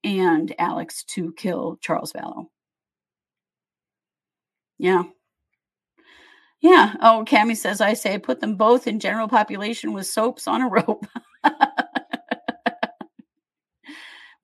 and 0.04 0.54
Alex 0.58 1.02
to 1.04 1.32
kill 1.32 1.78
Charles 1.80 2.12
Vallow. 2.12 2.46
Yeah. 4.78 5.04
Yeah. 6.60 6.94
Oh, 7.00 7.24
Cami 7.26 7.56
says, 7.56 7.80
I 7.80 7.94
say 7.94 8.18
put 8.18 8.40
them 8.40 8.56
both 8.56 8.86
in 8.86 9.00
general 9.00 9.28
population 9.28 9.92
with 9.92 10.06
soaps 10.06 10.46
on 10.46 10.62
a 10.62 10.68
rope. 10.70 11.06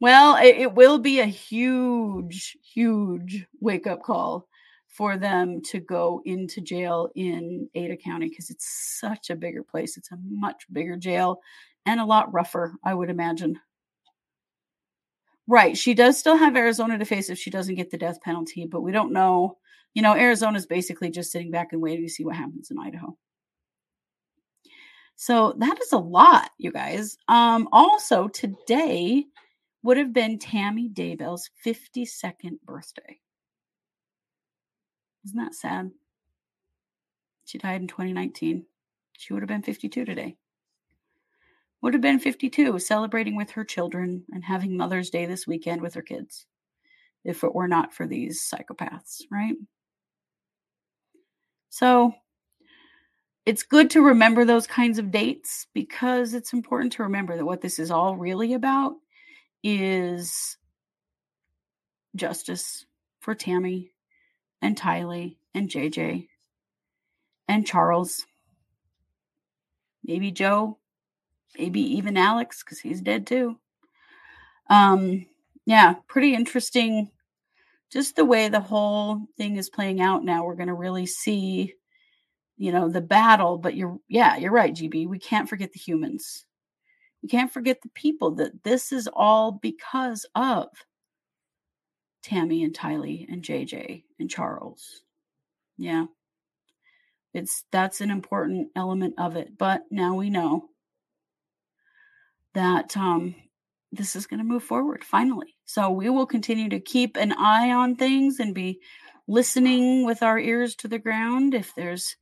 well, 0.01 0.37
it, 0.37 0.57
it 0.57 0.75
will 0.75 0.99
be 0.99 1.20
a 1.20 1.27
huge, 1.27 2.57
huge 2.62 3.46
wake 3.61 3.87
up 3.87 4.03
call 4.03 4.46
for 4.88 5.16
them 5.16 5.62
to 5.62 5.79
go 5.81 6.20
into 6.25 6.61
jail 6.61 7.09
in 7.14 7.68
Ada 7.75 7.96
County 7.96 8.29
because 8.29 8.51
it's 8.51 8.99
such 9.01 9.31
a 9.31 9.37
bigger 9.37 9.62
place. 9.62 9.96
It's 9.96 10.11
a 10.11 10.18
much 10.29 10.64
bigger 10.73 10.96
jail 10.96 11.40
and 11.87 12.01
a 12.01 12.05
lot 12.05 12.33
rougher, 12.33 12.75
I 12.85 12.94
would 12.94 13.09
imagine. 13.09 13.59
Right. 15.50 15.76
She 15.76 15.94
does 15.94 16.16
still 16.16 16.36
have 16.36 16.54
Arizona 16.54 16.96
to 16.96 17.04
face 17.04 17.28
if 17.28 17.36
she 17.36 17.50
doesn't 17.50 17.74
get 17.74 17.90
the 17.90 17.98
death 17.98 18.20
penalty, 18.20 18.66
but 18.66 18.82
we 18.82 18.92
don't 18.92 19.12
know. 19.12 19.56
You 19.94 20.00
know, 20.00 20.14
Arizona's 20.14 20.64
basically 20.64 21.10
just 21.10 21.32
sitting 21.32 21.50
back 21.50 21.72
and 21.72 21.82
waiting 21.82 22.06
to 22.06 22.12
see 22.12 22.24
what 22.24 22.36
happens 22.36 22.70
in 22.70 22.78
Idaho. 22.78 23.16
So 25.16 25.54
that 25.58 25.76
is 25.82 25.90
a 25.90 25.98
lot, 25.98 26.50
you 26.56 26.70
guys. 26.70 27.18
Um, 27.26 27.68
also, 27.72 28.28
today 28.28 29.24
would 29.82 29.96
have 29.96 30.12
been 30.12 30.38
Tammy 30.38 30.88
Daybell's 30.88 31.50
52nd 31.66 32.60
birthday. 32.64 33.18
Isn't 35.24 35.36
that 35.36 35.56
sad? 35.56 35.90
She 37.44 37.58
died 37.58 37.80
in 37.80 37.88
2019. 37.88 38.66
She 39.18 39.32
would 39.32 39.42
have 39.42 39.48
been 39.48 39.62
52 39.62 40.04
today. 40.04 40.36
Would 41.83 41.95
have 41.95 42.03
been 42.03 42.19
52, 42.19 42.79
celebrating 42.79 43.37
with 43.37 43.53
her 43.53 43.64
children 43.64 44.25
and 44.33 44.45
having 44.45 44.77
Mother's 44.77 45.11
Day 45.11 45.27
this 45.27 45.47
weekend 45.47 45.81
with 45.81 45.95
her 45.95 46.03
kids, 46.03 46.47
if 47.25 47.43
it 47.43 47.55
were 47.55 47.69
not 47.69 47.95
for 47.95 48.07
these 48.07 48.43
psychopaths, 48.43 49.23
right? 49.31 49.55
So 51.71 52.12
it's 53.47 53.62
good 53.62 53.90
to 53.90 54.03
remember 54.03 54.45
those 54.45 54.66
kinds 54.66 54.99
of 54.99 55.11
dates 55.11 55.66
because 55.73 56.35
it's 56.35 56.53
important 56.53 56.93
to 56.95 57.05
remember 57.05 57.37
that 57.37 57.47
what 57.47 57.62
this 57.62 57.79
is 57.79 57.90
all 57.90 58.16
really 58.16 58.53
about 58.53 58.95
is 59.62 60.59
justice 62.14 62.85
for 63.21 63.35
Tammy 63.35 63.93
and 64.61 64.77
Tylee 64.77 65.37
and 65.55 65.71
JJ 65.71 66.27
and 67.49 67.66
Charles. 67.66 68.27
Maybe 70.05 70.31
Joe, 70.31 70.79
maybe 71.58 71.80
even 71.80 72.16
Alex, 72.16 72.62
because 72.62 72.78
he's 72.80 73.00
dead 73.00 73.26
too. 73.26 73.58
Um, 74.68 75.26
yeah, 75.66 75.94
pretty 76.08 76.34
interesting. 76.34 77.10
Just 77.90 78.16
the 78.16 78.24
way 78.24 78.48
the 78.48 78.60
whole 78.60 79.22
thing 79.36 79.56
is 79.56 79.68
playing 79.68 80.00
out 80.00 80.24
now, 80.24 80.44
we're 80.44 80.54
going 80.54 80.68
to 80.68 80.74
really 80.74 81.06
see, 81.06 81.74
you 82.56 82.72
know, 82.72 82.88
the 82.88 83.00
battle. 83.00 83.58
But 83.58 83.74
you're, 83.74 83.98
yeah, 84.08 84.36
you're 84.36 84.52
right, 84.52 84.74
GB. 84.74 85.08
We 85.08 85.18
can't 85.18 85.48
forget 85.48 85.72
the 85.72 85.80
humans. 85.80 86.44
We 87.22 87.28
can't 87.28 87.52
forget 87.52 87.82
the 87.82 87.90
people 87.90 88.30
that 88.36 88.62
this 88.62 88.92
is 88.92 89.08
all 89.12 89.52
because 89.52 90.24
of. 90.34 90.68
Tammy 92.22 92.64
and 92.64 92.74
Tylee 92.74 93.26
and 93.30 93.42
JJ 93.42 94.04
and 94.18 94.30
Charles. 94.30 95.02
Yeah. 95.78 96.06
It's 97.32 97.64
that's 97.70 98.00
an 98.00 98.10
important 98.10 98.68
element 98.76 99.14
of 99.18 99.36
it. 99.36 99.56
But 99.56 99.84
now 99.90 100.14
we 100.14 100.30
know 100.30 100.68
that 102.54 102.96
um 102.96 103.34
this 103.92 104.14
is 104.14 104.26
going 104.26 104.38
to 104.38 104.44
move 104.44 104.62
forward 104.62 105.02
finally. 105.04 105.56
So 105.64 105.90
we 105.90 106.10
will 106.10 106.26
continue 106.26 106.68
to 106.68 106.80
keep 106.80 107.16
an 107.16 107.32
eye 107.32 107.72
on 107.72 107.96
things 107.96 108.38
and 108.38 108.54
be 108.54 108.80
listening 109.26 110.04
with 110.06 110.22
our 110.22 110.38
ears 110.38 110.76
to 110.76 110.88
the 110.88 110.98
ground 110.98 111.54
if 111.54 111.74
there's 111.74 112.16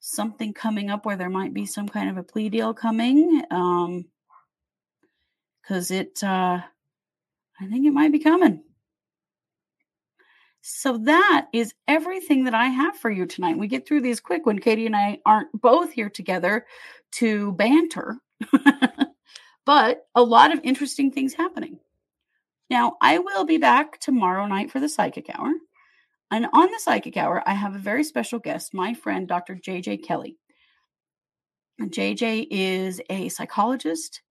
something 0.00 0.52
coming 0.52 0.90
up 0.90 1.06
where 1.06 1.16
there 1.16 1.30
might 1.30 1.54
be 1.54 1.64
some 1.64 1.88
kind 1.88 2.10
of 2.10 2.16
a 2.16 2.24
plea 2.24 2.48
deal 2.48 2.74
coming 2.74 3.42
um 3.52 4.04
cuz 5.66 5.90
it 5.92 6.22
uh 6.24 6.60
I 7.60 7.66
think 7.68 7.86
it 7.86 7.92
might 7.92 8.12
be 8.12 8.18
coming. 8.18 8.62
So 10.62 10.98
that 10.98 11.48
is 11.52 11.74
everything 11.88 12.44
that 12.44 12.54
I 12.54 12.66
have 12.66 12.96
for 12.96 13.10
you 13.10 13.26
tonight. 13.26 13.58
We 13.58 13.66
get 13.66 13.86
through 13.86 14.02
these 14.02 14.20
quick 14.20 14.46
when 14.46 14.60
Katie 14.60 14.86
and 14.86 14.96
I 14.96 15.18
aren't 15.26 15.52
both 15.60 15.92
here 15.92 16.08
together 16.08 16.66
to 17.12 17.52
banter, 17.52 18.18
but 19.64 20.06
a 20.14 20.22
lot 20.22 20.52
of 20.52 20.60
interesting 20.62 21.10
things 21.10 21.34
happening. 21.34 21.78
Now, 22.70 22.96
I 23.00 23.18
will 23.18 23.44
be 23.44 23.58
back 23.58 23.98
tomorrow 24.00 24.46
night 24.46 24.70
for 24.70 24.80
the 24.80 24.88
Psychic 24.88 25.26
Hour. 25.34 25.52
And 26.30 26.46
on 26.52 26.70
the 26.70 26.78
Psychic 26.78 27.16
Hour, 27.16 27.42
I 27.46 27.52
have 27.52 27.74
a 27.74 27.78
very 27.78 28.04
special 28.04 28.38
guest, 28.38 28.72
my 28.72 28.94
friend, 28.94 29.28
Dr. 29.28 29.54
JJ 29.54 30.04
Kelly. 30.04 30.38
JJ 31.80 32.46
is 32.50 33.00
a 33.10 33.28
psychologist. 33.28 34.22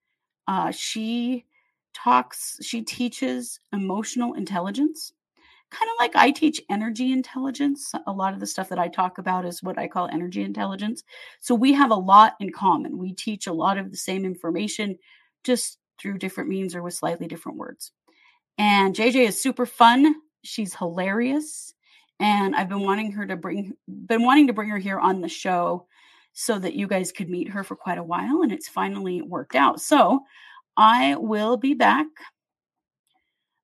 Uh, 0.48 0.72
she 0.72 1.46
talks, 1.94 2.58
she 2.62 2.82
teaches 2.82 3.60
emotional 3.72 4.34
intelligence 4.34 5.14
kind 5.72 5.90
of 5.90 5.96
like 6.00 6.16
I 6.16 6.32
teach 6.32 6.62
energy 6.70 7.12
intelligence. 7.12 7.94
A 8.06 8.12
lot 8.12 8.34
of 8.34 8.40
the 8.40 8.46
stuff 8.46 8.70
that 8.70 8.80
I 8.80 8.90
talk 8.90 9.18
about 9.18 9.46
is 9.46 9.64
what 9.64 9.78
I 9.78 9.88
call 9.88 10.10
energy 10.12 10.44
intelligence. 10.44 11.04
So 11.40 11.56
we 11.56 11.74
have 11.74 11.92
a 11.92 11.96
lot 11.96 12.36
in 12.40 12.52
common. 12.52 12.98
We 12.98 13.14
teach 13.14 13.48
a 13.48 13.54
lot 13.54 13.78
of 13.78 13.90
the 13.90 13.98
same 13.98 14.26
information 14.26 14.98
just 15.44 15.78
through 16.00 16.18
different 16.18 16.50
means 16.50 16.76
or 16.76 16.82
with 16.82 16.94
slightly 16.94 17.28
different 17.28 17.58
words. 17.58 17.92
And 18.58 18.96
JJ 18.96 19.28
is 19.28 19.42
super 19.42 19.66
fun. 19.66 20.16
She's 20.44 20.76
hilarious. 20.76 21.74
And 22.20 22.56
I've 22.56 22.70
been 22.70 22.82
wanting 22.82 23.12
her 23.14 23.26
to 23.26 23.36
bring 23.36 23.74
been 23.88 24.24
wanting 24.24 24.48
to 24.48 24.54
bring 24.54 24.70
her 24.70 24.78
here 24.78 25.00
on 25.00 25.22
the 25.22 25.30
show 25.30 25.88
so 26.34 26.60
that 26.60 26.76
you 26.76 26.88
guys 26.88 27.12
could 27.12 27.30
meet 27.30 27.50
her 27.50 27.64
for 27.64 27.76
quite 27.76 27.98
a 27.98 28.04
while 28.04 28.42
and 28.42 28.52
it's 28.52 28.68
finally 28.68 29.22
worked 29.22 29.56
out. 29.56 29.82
So, 29.82 30.22
I 30.78 31.16
will 31.16 31.58
be 31.58 31.74
back. 31.74 32.08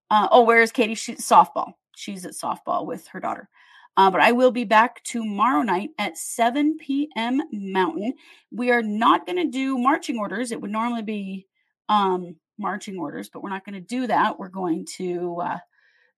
Uh, 0.09 0.27
oh, 0.31 0.43
where 0.43 0.61
is 0.61 0.71
Katie? 0.71 0.95
She's 0.95 1.27
softball. 1.27 1.73
She's 1.95 2.25
at 2.25 2.33
softball 2.33 2.85
with 2.85 3.07
her 3.07 3.19
daughter. 3.19 3.49
Uh, 3.95 4.11
but 4.11 4.21
I 4.21 4.31
will 4.31 4.51
be 4.51 4.63
back 4.63 5.03
tomorrow 5.03 5.63
night 5.63 5.89
at 5.97 6.17
7 6.17 6.77
p.m. 6.77 7.41
Mountain. 7.51 8.13
We 8.51 8.69
are 8.69 8.83
not 8.83 9.25
going 9.25 9.37
to 9.37 9.49
do 9.49 9.77
marching 9.77 10.19
orders. 10.19 10.51
It 10.51 10.61
would 10.61 10.71
normally 10.71 11.01
be 11.01 11.47
um, 11.89 12.35
marching 12.57 12.97
orders, 12.97 13.29
but 13.29 13.41
we're 13.41 13.49
not 13.49 13.65
going 13.65 13.75
to 13.75 13.81
do 13.81 14.07
that. 14.07 14.39
We're 14.39 14.49
going 14.49 14.85
to 14.97 15.37
uh, 15.41 15.57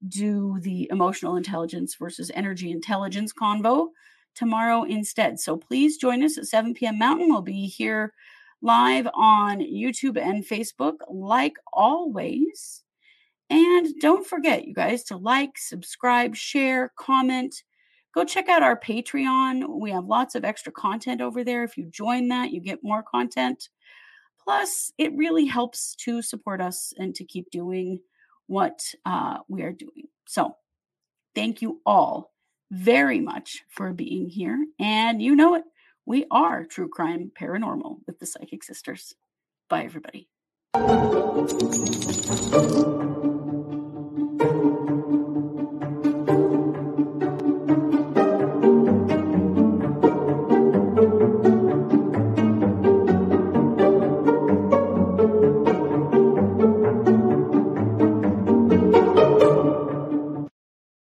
do 0.07 0.59
the 0.61 0.87
emotional 0.91 1.35
intelligence 1.35 1.95
versus 1.95 2.31
energy 2.33 2.71
intelligence 2.71 3.33
convo 3.33 3.89
tomorrow 4.35 4.83
instead. 4.83 5.39
So 5.39 5.57
please 5.57 5.97
join 5.97 6.23
us 6.23 6.37
at 6.37 6.45
7 6.45 6.73
p.m. 6.73 6.97
Mountain. 6.97 7.29
We'll 7.29 7.41
be 7.41 7.67
here 7.67 8.13
live 8.61 9.07
on 9.13 9.59
YouTube 9.59 10.17
and 10.17 10.45
Facebook, 10.45 10.95
like 11.09 11.55
always. 11.73 12.83
And 13.49 13.87
don't 13.99 14.27
forget, 14.27 14.67
you 14.67 14.73
guys, 14.73 15.03
to 15.05 15.17
like, 15.17 15.57
subscribe, 15.57 16.35
share, 16.35 16.91
comment. 16.97 17.63
Go 18.13 18.23
check 18.23 18.47
out 18.47 18.63
our 18.63 18.79
Patreon. 18.79 19.79
We 19.79 19.91
have 19.91 20.05
lots 20.05 20.35
of 20.35 20.45
extra 20.45 20.71
content 20.71 21.21
over 21.21 21.43
there. 21.43 21.63
If 21.63 21.77
you 21.77 21.85
join 21.85 22.27
that, 22.29 22.51
you 22.51 22.61
get 22.61 22.83
more 22.83 23.03
content. 23.03 23.69
Plus, 24.43 24.91
it 24.97 25.15
really 25.15 25.45
helps 25.45 25.95
to 25.95 26.21
support 26.21 26.61
us 26.61 26.93
and 26.97 27.13
to 27.15 27.23
keep 27.23 27.49
doing 27.51 27.99
what 28.47 28.93
uh, 29.05 29.39
we 29.47 29.61
are 29.61 29.71
doing. 29.71 30.07
So, 30.27 30.55
thank 31.35 31.61
you 31.61 31.81
all 31.85 32.31
very 32.71 33.19
much 33.19 33.63
for 33.69 33.93
being 33.93 34.29
here. 34.29 34.65
And 34.79 35.21
you 35.21 35.35
know 35.35 35.55
it, 35.55 35.63
we 36.05 36.25
are 36.31 36.65
True 36.65 36.89
Crime 36.89 37.31
Paranormal 37.39 37.99
with 38.07 38.19
the 38.19 38.25
Psychic 38.25 38.63
Sisters. 38.63 39.13
Bye, 39.69 39.83
everybody. 39.83 40.27